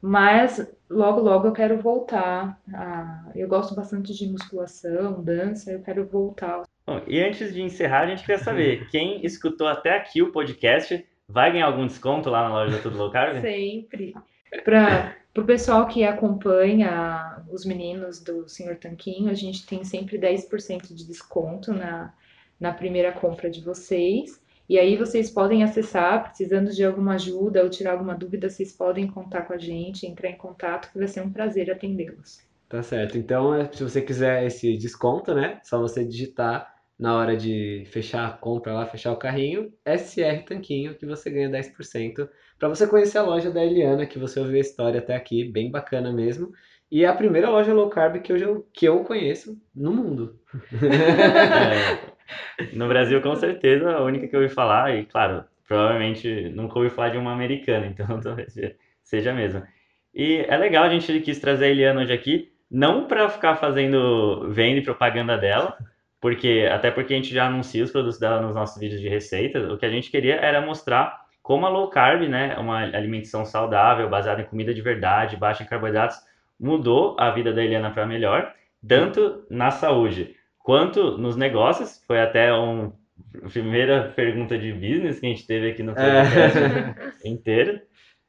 Mas 0.00 0.70
logo, 0.90 1.20
logo 1.20 1.48
eu 1.48 1.52
quero 1.52 1.78
voltar. 1.78 2.60
A... 2.72 3.30
Eu 3.34 3.48
gosto 3.48 3.74
bastante 3.74 4.12
de 4.12 4.28
musculação, 4.28 5.22
dança, 5.22 5.72
eu 5.72 5.80
quero 5.80 6.06
voltar. 6.06 6.62
Bom, 6.86 7.00
e 7.06 7.20
antes 7.20 7.52
de 7.52 7.62
encerrar, 7.62 8.02
a 8.02 8.06
gente 8.06 8.24
quer 8.24 8.38
saber: 8.38 8.88
quem 8.90 9.24
escutou 9.24 9.66
até 9.66 9.96
aqui 9.96 10.22
o 10.22 10.30
podcast 10.30 11.04
vai 11.28 11.52
ganhar 11.52 11.66
algum 11.66 11.86
desconto 11.86 12.30
lá 12.30 12.48
na 12.48 12.54
loja 12.54 12.78
Tudo 12.78 12.98
Low 12.98 13.10
Carb? 13.10 13.40
Sempre. 13.40 14.14
Para 14.64 15.16
o 15.42 15.46
pessoal 15.46 15.86
que 15.86 16.04
acompanha 16.04 17.42
os 17.50 17.64
meninos 17.64 18.20
do 18.20 18.48
Senhor 18.48 18.76
Tanquinho, 18.76 19.30
a 19.30 19.34
gente 19.34 19.66
tem 19.66 19.84
sempre 19.84 20.18
10% 20.18 20.94
de 20.94 21.06
desconto 21.06 21.72
na, 21.72 22.14
na 22.58 22.72
primeira 22.72 23.12
compra 23.12 23.50
de 23.50 23.60
vocês. 23.60 24.40
E 24.68 24.78
aí 24.78 24.96
vocês 24.96 25.30
podem 25.30 25.62
acessar, 25.62 26.24
precisando 26.24 26.72
de 26.72 26.84
alguma 26.84 27.14
ajuda 27.14 27.62
ou 27.62 27.70
tirar 27.70 27.92
alguma 27.92 28.14
dúvida, 28.14 28.50
vocês 28.50 28.72
podem 28.72 29.06
contar 29.06 29.42
com 29.42 29.52
a 29.52 29.58
gente, 29.58 30.06
entrar 30.06 30.30
em 30.30 30.36
contato, 30.36 30.90
que 30.90 30.98
vai 30.98 31.06
ser 31.06 31.20
um 31.20 31.30
prazer 31.30 31.70
atendê-los. 31.70 32.40
Tá 32.68 32.82
certo. 32.82 33.16
Então, 33.16 33.54
é, 33.54 33.70
se 33.72 33.82
você 33.82 34.02
quiser 34.02 34.44
esse 34.44 34.76
desconto, 34.76 35.32
né? 35.34 35.60
Só 35.62 35.78
você 35.78 36.04
digitar 36.04 36.75
na 36.98 37.14
hora 37.16 37.36
de 37.36 37.84
fechar 37.90 38.26
a 38.26 38.32
compra 38.32 38.72
lá, 38.72 38.86
fechar 38.86 39.12
o 39.12 39.16
carrinho, 39.16 39.72
SR 39.84 40.44
Tanquinho, 40.46 40.94
que 40.94 41.04
você 41.04 41.30
ganha 41.30 41.50
10%. 41.50 42.28
Para 42.58 42.68
você 42.68 42.86
conhecer 42.86 43.18
a 43.18 43.22
loja 43.22 43.50
da 43.50 43.64
Eliana, 43.64 44.06
que 44.06 44.18
você 44.18 44.40
ouviu 44.40 44.56
a 44.56 44.60
história 44.60 45.00
até 45.00 45.14
aqui, 45.14 45.44
bem 45.44 45.70
bacana 45.70 46.12
mesmo. 46.12 46.52
E 46.90 47.04
é 47.04 47.08
a 47.08 47.14
primeira 47.14 47.50
loja 47.50 47.74
low 47.74 47.90
carb 47.90 48.20
que 48.22 48.32
eu, 48.32 48.66
que 48.72 48.86
eu 48.86 49.04
conheço 49.04 49.60
no 49.74 49.92
mundo. 49.92 50.38
É, 52.58 52.74
no 52.74 52.88
Brasil, 52.88 53.22
com 53.22 53.36
certeza, 53.36 53.92
a 53.92 54.02
única 54.02 54.26
que 54.26 54.34
eu 54.34 54.40
ouvi 54.40 54.52
falar, 54.52 54.92
e 54.96 55.04
claro, 55.04 55.44
provavelmente 55.66 56.48
nunca 56.50 56.78
ouvi 56.78 56.90
falar 56.90 57.10
de 57.10 57.18
uma 57.18 57.32
americana, 57.32 57.86
então 57.92 58.20
talvez 58.20 58.52
seja 59.02 59.32
mesmo. 59.32 59.62
E 60.12 60.38
é 60.48 60.56
legal, 60.56 60.84
a 60.84 60.88
gente 60.88 61.20
quis 61.20 61.38
trazer 61.38 61.66
a 61.66 61.68
Eliana 61.68 62.00
hoje 62.00 62.12
aqui, 62.12 62.52
não 62.70 63.06
para 63.06 63.28
ficar 63.28 63.56
fazendo 63.56 64.50
venda 64.50 64.80
e 64.80 64.82
propaganda 64.82 65.38
dela, 65.38 65.76
porque 66.26 66.68
até 66.68 66.90
porque 66.90 67.14
a 67.14 67.16
gente 67.16 67.32
já 67.32 67.46
anuncia 67.46 67.84
os 67.84 67.92
produtos 67.92 68.18
dela 68.18 68.40
nos 68.40 68.56
nossos 68.56 68.80
vídeos 68.80 69.00
de 69.00 69.08
receitas, 69.08 69.70
o 69.70 69.78
que 69.78 69.86
a 69.86 69.88
gente 69.88 70.10
queria 70.10 70.34
era 70.34 70.60
mostrar 70.60 71.24
como 71.40 71.64
a 71.64 71.68
low 71.68 71.88
carb, 71.88 72.28
né, 72.28 72.56
uma 72.58 72.80
alimentação 72.80 73.44
saudável, 73.44 74.08
baseada 74.08 74.42
em 74.42 74.44
comida 74.44 74.74
de 74.74 74.82
verdade, 74.82 75.36
baixa 75.36 75.62
em 75.62 75.66
carboidratos, 75.66 76.18
mudou 76.58 77.14
a 77.16 77.30
vida 77.30 77.52
da 77.52 77.62
Eliana 77.62 77.92
para 77.92 78.04
melhor, 78.04 78.52
tanto 78.88 79.46
na 79.48 79.70
saúde 79.70 80.34
quanto 80.58 81.16
nos 81.16 81.36
negócios. 81.36 82.02
Foi 82.08 82.20
até 82.20 82.52
uma 82.52 82.92
primeira 83.52 84.12
pergunta 84.16 84.58
de 84.58 84.72
business 84.72 85.20
que 85.20 85.26
a 85.26 85.28
gente 85.28 85.46
teve 85.46 85.70
aqui 85.70 85.84
no 85.84 85.92
é. 85.92 86.22
podcast 86.24 86.58
é. 86.58 86.94
inteiro. 87.24 87.80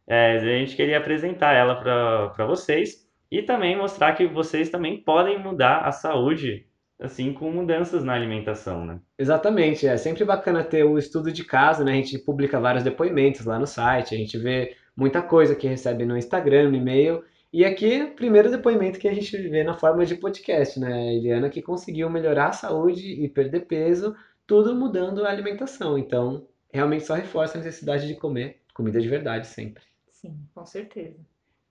É, 0.05 0.38
a 0.38 0.39
gente 0.39 0.75
queria 0.75 0.99
apresentar 0.99 1.53
ela 1.53 1.73
para 1.73 2.45
vocês 2.45 3.10
e 3.31 3.41
também 3.41 3.75
mostrar 3.75 4.13
que 4.13 4.27
vocês 4.27 4.69
também 4.69 5.01
podem 5.01 5.39
mudar 5.39 5.79
a 5.79 5.91
saúde 5.91 6.67
assim 6.99 7.33
com 7.33 7.51
mudanças 7.51 8.03
na 8.03 8.13
alimentação, 8.13 8.86
né? 8.86 8.99
Exatamente, 9.17 9.86
é 9.88 9.97
sempre 9.97 10.25
bacana 10.25 10.63
ter 10.63 10.83
o 10.83 10.97
estudo 10.97 11.31
de 11.31 11.43
caso, 11.43 11.83
né? 11.83 11.93
A 11.93 11.95
gente 11.95 12.17
publica 12.17 12.60
vários 12.60 12.83
depoimentos 12.83 13.45
lá 13.45 13.60
no 13.60 13.67
site, 13.67 14.15
a 14.15 14.17
gente 14.17 14.38
vê 14.38 14.75
muita 14.95 15.21
coisa 15.21 15.55
que 15.55 15.67
recebe 15.67 16.05
no 16.05 16.17
Instagram, 16.17 16.69
no 16.69 16.75
e-mail. 16.75 17.23
E 17.53 17.63
aqui, 17.63 18.05
primeiro 18.15 18.49
depoimento 18.49 18.99
que 18.99 19.07
a 19.07 19.13
gente 19.13 19.38
vê 19.38 19.63
na 19.63 19.75
forma 19.75 20.05
de 20.05 20.15
podcast, 20.15 20.79
né? 20.79 20.93
A 20.93 21.13
Eliana 21.13 21.49
que 21.49 21.62
conseguiu 21.62 22.10
melhorar 22.10 22.47
a 22.47 22.53
saúde 22.53 23.23
e 23.23 23.29
perder 23.29 23.62
peso, 23.62 24.15
tudo 24.45 24.75
mudando 24.75 25.25
a 25.25 25.29
alimentação. 25.29 25.97
Então, 25.97 26.47
realmente 26.73 27.05
só 27.05 27.13
reforça 27.13 27.57
a 27.57 27.62
necessidade 27.62 28.07
de 28.07 28.15
comer 28.15 28.60
comida 28.73 28.99
de 28.99 29.07
verdade 29.07 29.47
sempre. 29.47 29.83
Sim, 30.12 30.38
com 30.53 30.65
certeza. 30.65 31.17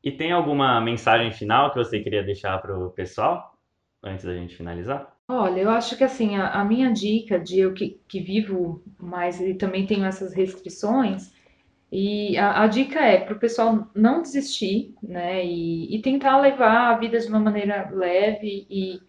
E 0.03 0.12
tem 0.12 0.33
alguma 0.33 0.81
mensagem 0.81 1.33
final 1.33 1.71
que 1.71 1.79
você 1.79 2.01
queria 2.01 2.23
deixar 2.23 2.59
para 2.59 2.77
o 2.77 2.91
pessoal 2.91 3.57
antes 4.03 4.25
da 4.25 4.35
gente 4.35 4.57
finalizar? 4.57 5.16
Olha, 5.29 5.61
eu 5.61 5.71
acho 5.71 5.97
que 5.97 6.05
assim, 6.05 6.37
a, 6.37 6.51
a 6.51 6.65
minha 6.65 6.93
dica 6.93 7.39
de 7.39 7.59
eu 7.59 7.75
que, 7.75 8.01
que 8.07 8.21
vivo 8.21 8.83
mais 8.99 9.41
e 9.41 9.55
também 9.55 9.85
tenho 9.87 10.05
essas 10.05 10.33
restrições, 10.33 11.33
e 11.91 12.37
a, 12.39 12.62
a 12.62 12.67
dica 12.69 13.01
é 13.01 13.19
para 13.19 13.35
o 13.35 13.39
pessoal 13.39 13.89
não 13.95 14.23
desistir, 14.23 14.95
né? 15.03 15.45
E, 15.45 15.95
e, 15.97 16.03
tentar 16.03 16.39
levar 16.41 16.95
a 16.95 16.99
vida 16.99 17.19
de 17.19 17.29
uma 17.29 17.41
maneira 17.41 17.91
leve 17.93 18.67
e 18.71 19.01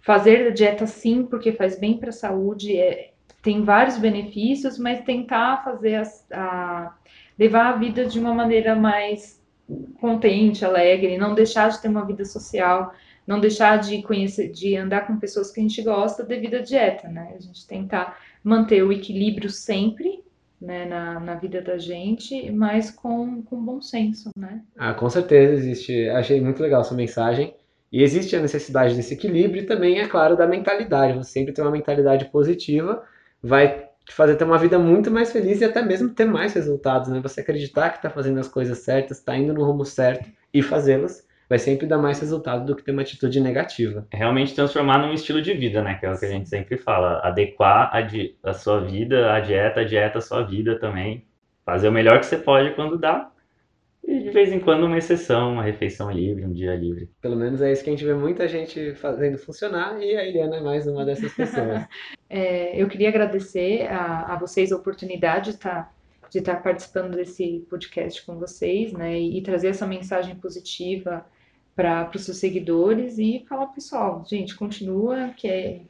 fazer 0.00 0.48
a 0.48 0.50
dieta 0.50 0.86
sim, 0.86 1.24
porque 1.26 1.52
faz 1.52 1.78
bem 1.78 1.98
para 1.98 2.10
a 2.10 2.12
saúde, 2.12 2.76
é, 2.76 3.12
tem 3.42 3.62
vários 3.64 3.98
benefícios, 3.98 4.78
mas 4.78 5.04
tentar 5.04 5.64
fazer 5.64 6.02
a, 6.32 6.94
levar 7.38 7.74
a 7.74 7.76
vida 7.76 8.06
de 8.06 8.18
uma 8.18 8.34
maneira 8.34 8.74
mais 8.76 9.42
contente, 10.00 10.64
alegre, 10.64 11.18
não 11.18 11.34
deixar 11.34 11.70
de 11.70 11.80
ter 11.80 11.88
uma 11.88 12.04
vida 12.04 12.24
social, 12.24 12.92
não 13.30 13.38
deixar 13.38 13.78
de 13.78 14.02
conhecer, 14.02 14.48
de 14.50 14.76
andar 14.76 15.06
com 15.06 15.16
pessoas 15.16 15.52
que 15.52 15.60
a 15.60 15.62
gente 15.62 15.80
gosta 15.82 16.24
devido 16.24 16.56
à 16.56 16.62
dieta, 16.62 17.06
né? 17.06 17.32
A 17.36 17.40
gente 17.40 17.64
tentar 17.64 18.18
manter 18.42 18.82
o 18.82 18.90
equilíbrio 18.90 19.48
sempre, 19.48 20.24
né, 20.60 20.84
na, 20.84 21.20
na 21.20 21.34
vida 21.36 21.62
da 21.62 21.78
gente, 21.78 22.50
mas 22.50 22.90
com, 22.90 23.40
com 23.42 23.64
bom 23.64 23.80
senso, 23.80 24.30
né? 24.36 24.62
Ah, 24.76 24.94
com 24.94 25.08
certeza 25.08 25.54
existe. 25.54 26.08
Achei 26.08 26.40
muito 26.40 26.60
legal 26.60 26.80
essa 26.80 26.92
mensagem. 26.92 27.54
E 27.92 28.02
existe 28.02 28.34
a 28.34 28.40
necessidade 28.40 28.96
desse 28.96 29.14
equilíbrio 29.14 29.62
e 29.62 29.66
também, 29.66 30.00
é 30.00 30.08
claro, 30.08 30.36
da 30.36 30.46
mentalidade. 30.46 31.16
Você 31.16 31.30
sempre 31.30 31.52
ter 31.52 31.62
uma 31.62 31.70
mentalidade 31.70 32.24
positiva 32.24 33.04
vai 33.40 33.88
te 34.04 34.12
fazer 34.12 34.34
ter 34.34 34.44
uma 34.44 34.58
vida 34.58 34.76
muito 34.76 35.08
mais 35.08 35.30
feliz 35.30 35.60
e 35.60 35.64
até 35.64 35.82
mesmo 35.82 36.08
ter 36.08 36.24
mais 36.24 36.52
resultados, 36.52 37.08
né? 37.08 37.20
Você 37.20 37.42
acreditar 37.42 37.90
que 37.90 37.98
está 37.98 38.10
fazendo 38.10 38.40
as 38.40 38.48
coisas 38.48 38.78
certas, 38.78 39.18
está 39.18 39.36
indo 39.36 39.54
no 39.54 39.64
rumo 39.64 39.84
certo 39.84 40.28
e 40.52 40.62
fazê-las 40.62 41.29
vai 41.50 41.58
sempre 41.58 41.84
dar 41.84 41.98
mais 41.98 42.20
resultado 42.20 42.64
do 42.64 42.76
que 42.76 42.84
ter 42.84 42.92
uma 42.92 43.02
atitude 43.02 43.40
negativa. 43.40 44.06
Realmente 44.12 44.54
transformar 44.54 44.98
num 44.98 45.12
estilo 45.12 45.42
de 45.42 45.52
vida, 45.52 45.82
né? 45.82 45.96
Que 45.98 46.06
é 46.06 46.12
o 46.12 46.16
que 46.16 46.24
a 46.24 46.28
gente 46.28 46.48
sempre 46.48 46.78
fala. 46.78 47.18
Adequar 47.24 47.90
a, 47.92 48.00
di 48.02 48.36
a 48.40 48.52
sua 48.52 48.80
vida, 48.80 49.32
a 49.32 49.40
dieta, 49.40 49.80
a 49.80 49.84
dieta 49.84 50.18
a 50.18 50.20
sua 50.20 50.44
vida 50.44 50.78
também. 50.78 51.26
Fazer 51.66 51.88
o 51.88 51.92
melhor 51.92 52.20
que 52.20 52.26
você 52.26 52.38
pode 52.38 52.70
quando 52.76 52.96
dá. 52.96 53.32
E 54.06 54.20
de 54.20 54.30
vez 54.30 54.52
em 54.52 54.60
quando 54.60 54.86
uma 54.86 54.96
exceção, 54.96 55.54
uma 55.54 55.64
refeição 55.64 56.08
livre, 56.08 56.44
um 56.44 56.52
dia 56.52 56.76
livre. 56.76 57.10
Pelo 57.20 57.34
menos 57.34 57.60
é 57.60 57.72
isso 57.72 57.82
que 57.82 57.90
a 57.90 57.92
gente 57.92 58.04
vê 58.04 58.14
muita 58.14 58.46
gente 58.46 58.94
fazendo 58.94 59.36
funcionar 59.36 60.00
e 60.00 60.16
a 60.16 60.24
Eliana 60.24 60.58
é 60.58 60.60
mais 60.60 60.86
uma 60.86 61.04
dessas 61.04 61.34
pessoas. 61.34 61.84
é, 62.30 62.80
eu 62.80 62.86
queria 62.86 63.08
agradecer 63.08 63.88
a, 63.88 64.34
a 64.34 64.36
vocês 64.38 64.70
a 64.70 64.76
oportunidade 64.76 65.50
de 65.50 65.56
estar 65.56 65.82
tá, 65.82 65.92
de 66.30 66.38
estar 66.38 66.56
tá 66.56 66.60
participando 66.60 67.16
desse 67.16 67.66
podcast 67.68 68.24
com 68.24 68.38
vocês, 68.38 68.92
né, 68.92 69.18
e, 69.18 69.38
e 69.38 69.42
trazer 69.42 69.68
essa 69.68 69.86
mensagem 69.86 70.36
positiva 70.36 71.26
para 71.74 72.10
os 72.14 72.24
seus 72.24 72.38
seguidores 72.38 73.18
e 73.18 73.44
falar, 73.48 73.66
pessoal, 73.68 74.24
gente, 74.28 74.54
continua, 74.54 75.30
que 75.36 75.48
é 75.48 75.80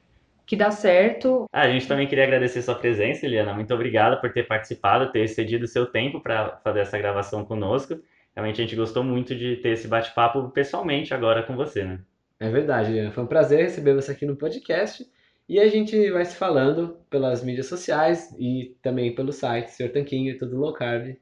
que 0.50 0.56
dá 0.56 0.72
certo. 0.72 1.44
Ah, 1.52 1.62
a 1.62 1.70
gente 1.70 1.86
também 1.86 2.08
queria 2.08 2.24
agradecer 2.24 2.60
sua 2.60 2.74
presença, 2.74 3.24
Eliana. 3.24 3.54
Muito 3.54 3.72
obrigada 3.72 4.16
por 4.16 4.32
ter 4.32 4.48
participado, 4.48 5.12
ter 5.12 5.28
cedido 5.28 5.64
seu 5.68 5.86
tempo 5.86 6.20
para 6.20 6.56
fazer 6.64 6.80
essa 6.80 6.98
gravação 6.98 7.44
conosco. 7.44 8.00
Realmente 8.34 8.60
a 8.60 8.64
gente 8.64 8.74
gostou 8.74 9.04
muito 9.04 9.32
de 9.32 9.58
ter 9.58 9.70
esse 9.70 9.86
bate-papo 9.86 10.50
pessoalmente 10.50 11.14
agora 11.14 11.44
com 11.44 11.54
você, 11.54 11.84
né? 11.84 12.00
É 12.40 12.50
verdade, 12.50 12.90
Eliana. 12.90 13.12
Foi 13.12 13.22
um 13.22 13.28
prazer 13.28 13.60
receber 13.60 13.94
você 13.94 14.10
aqui 14.10 14.26
no 14.26 14.34
podcast. 14.34 15.06
E 15.48 15.60
a 15.60 15.68
gente 15.68 16.10
vai 16.10 16.24
se 16.24 16.34
falando 16.34 16.96
pelas 17.08 17.44
mídias 17.44 17.66
sociais 17.66 18.34
e 18.36 18.74
também 18.82 19.14
pelo 19.14 19.32
site, 19.32 19.70
Senhor 19.70 19.90
Tanquinho 19.90 20.32
e 20.32 20.36
tudo 20.36 20.58
low 20.58 20.72
carb. 20.72 21.16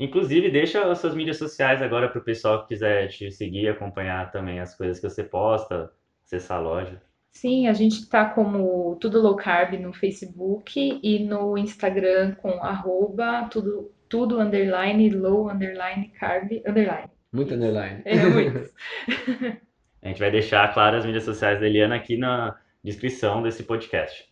Inclusive, 0.00 0.50
deixa 0.50 0.90
as 0.90 0.98
suas 0.98 1.14
mídias 1.14 1.36
sociais 1.36 1.82
agora 1.82 2.08
para 2.08 2.18
o 2.18 2.24
pessoal 2.24 2.62
que 2.62 2.68
quiser 2.68 3.08
te 3.08 3.30
seguir, 3.30 3.68
acompanhar 3.68 4.32
também 4.32 4.58
as 4.58 4.74
coisas 4.74 4.98
que 4.98 5.06
você 5.06 5.22
posta, 5.22 5.92
acessar 6.24 6.56
a 6.56 6.62
loja. 6.62 7.02
Sim, 7.30 7.68
a 7.68 7.74
gente 7.74 8.00
está 8.00 8.24
como 8.24 8.96
Tudo 8.96 9.20
Low 9.20 9.36
Carb 9.36 9.74
no 9.74 9.92
Facebook 9.92 10.98
e 11.02 11.18
no 11.18 11.58
Instagram 11.58 12.34
com 12.36 12.48
arroba 12.64 13.46
tudo, 13.50 13.92
tudo 14.08 14.40
underline, 14.40 15.10
low 15.10 15.50
underline, 15.50 16.08
carb 16.18 16.50
underline. 16.66 17.10
Muito 17.30 17.52
underline. 17.52 18.00
É, 18.06 18.24
muito. 18.24 18.72
a 20.00 20.08
gente 20.08 20.18
vai 20.18 20.30
deixar, 20.30 20.72
claro, 20.72 20.96
as 20.96 21.04
mídias 21.04 21.24
sociais 21.24 21.60
da 21.60 21.66
Eliana 21.66 21.96
aqui 21.96 22.16
na 22.16 22.58
descrição 22.82 23.42
desse 23.42 23.64
podcast. 23.64 24.29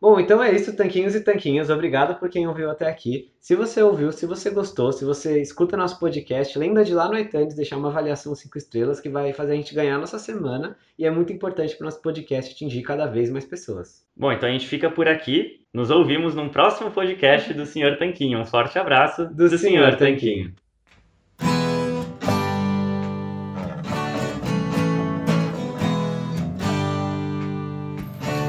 Bom, 0.00 0.20
então 0.20 0.40
é 0.40 0.54
isso, 0.54 0.76
tanquinhos 0.76 1.16
e 1.16 1.20
tanquinhas. 1.20 1.70
Obrigado 1.70 2.18
por 2.20 2.28
quem 2.30 2.46
ouviu 2.46 2.70
até 2.70 2.88
aqui. 2.88 3.32
Se 3.40 3.56
você 3.56 3.82
ouviu, 3.82 4.12
se 4.12 4.26
você 4.26 4.48
gostou, 4.48 4.92
se 4.92 5.04
você 5.04 5.42
escuta 5.42 5.76
nosso 5.76 5.98
podcast, 5.98 6.56
lembra 6.56 6.84
de 6.84 6.94
lá 6.94 7.08
no 7.08 7.18
iTunes 7.18 7.56
deixar 7.56 7.76
uma 7.76 7.88
avaliação 7.88 8.32
5 8.32 8.56
estrelas 8.56 9.00
que 9.00 9.08
vai 9.08 9.32
fazer 9.32 9.52
a 9.52 9.56
gente 9.56 9.74
ganhar 9.74 9.96
a 9.96 9.98
nossa 9.98 10.18
semana 10.18 10.76
e 10.96 11.04
é 11.04 11.10
muito 11.10 11.32
importante 11.32 11.76
para 11.76 11.84
o 11.84 11.86
nosso 11.86 12.00
podcast 12.00 12.54
atingir 12.54 12.82
cada 12.82 13.06
vez 13.06 13.28
mais 13.28 13.44
pessoas. 13.44 14.06
Bom, 14.16 14.30
então 14.30 14.48
a 14.48 14.52
gente 14.52 14.68
fica 14.68 14.88
por 14.88 15.08
aqui. 15.08 15.60
Nos 15.74 15.90
ouvimos 15.90 16.32
num 16.34 16.48
próximo 16.48 16.92
podcast 16.92 17.52
do 17.52 17.66
Senhor 17.66 17.98
Tanquinho. 17.98 18.38
Um 18.38 18.46
forte 18.46 18.78
abraço 18.78 19.26
do, 19.26 19.48
do 19.48 19.58
Senhor 19.58 19.96
Tanquinho. 19.96 20.54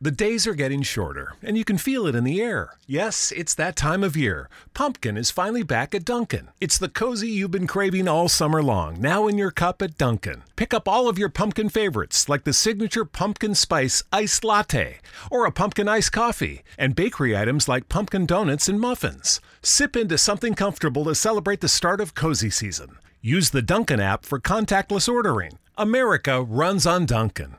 The 0.00 0.10
days 0.10 0.44
are 0.46 0.54
getting 0.54 0.82
shorter, 0.82 1.34
and 1.40 1.56
you 1.56 1.64
can 1.64 1.78
feel 1.78 2.06
it 2.08 2.16
in 2.16 2.24
the 2.24 2.42
air. 2.42 2.74
Yes, 2.86 3.32
it's 3.34 3.54
that 3.54 3.76
time 3.76 4.02
of 4.02 4.16
year. 4.16 4.50
Pumpkin 4.74 5.16
is 5.16 5.30
finally 5.30 5.62
back 5.62 5.94
at 5.94 6.04
Dunkin'. 6.04 6.48
It's 6.60 6.78
the 6.78 6.88
cozy 6.88 7.28
you've 7.28 7.52
been 7.52 7.68
craving 7.68 8.08
all 8.08 8.28
summer 8.28 8.60
long, 8.60 9.00
now 9.00 9.28
in 9.28 9.38
your 9.38 9.52
cup 9.52 9.80
at 9.80 9.96
Dunkin'. 9.96 10.42
Pick 10.56 10.74
up 10.74 10.88
all 10.88 11.08
of 11.08 11.16
your 11.16 11.28
pumpkin 11.28 11.68
favorites, 11.68 12.28
like 12.28 12.42
the 12.42 12.52
signature 12.52 13.04
pumpkin 13.04 13.54
spice 13.54 14.02
iced 14.12 14.42
latte, 14.42 14.98
or 15.30 15.46
a 15.46 15.52
pumpkin 15.52 15.88
iced 15.88 16.10
coffee, 16.10 16.62
and 16.76 16.96
bakery 16.96 17.36
items 17.36 17.68
like 17.68 17.88
pumpkin 17.88 18.26
donuts 18.26 18.68
and 18.68 18.80
muffins. 18.80 19.40
Sip 19.62 19.96
into 19.96 20.18
something 20.18 20.54
comfortable 20.54 21.04
to 21.04 21.14
celebrate 21.14 21.60
the 21.60 21.68
start 21.68 22.00
of 22.00 22.14
cozy 22.14 22.50
season. 22.50 22.98
Use 23.22 23.50
the 23.50 23.62
Dunkin' 23.62 24.00
app 24.00 24.24
for 24.26 24.40
contactless 24.40 25.08
ordering. 25.08 25.52
America 25.78 26.42
runs 26.42 26.84
on 26.84 27.06
Dunkin'. 27.06 27.56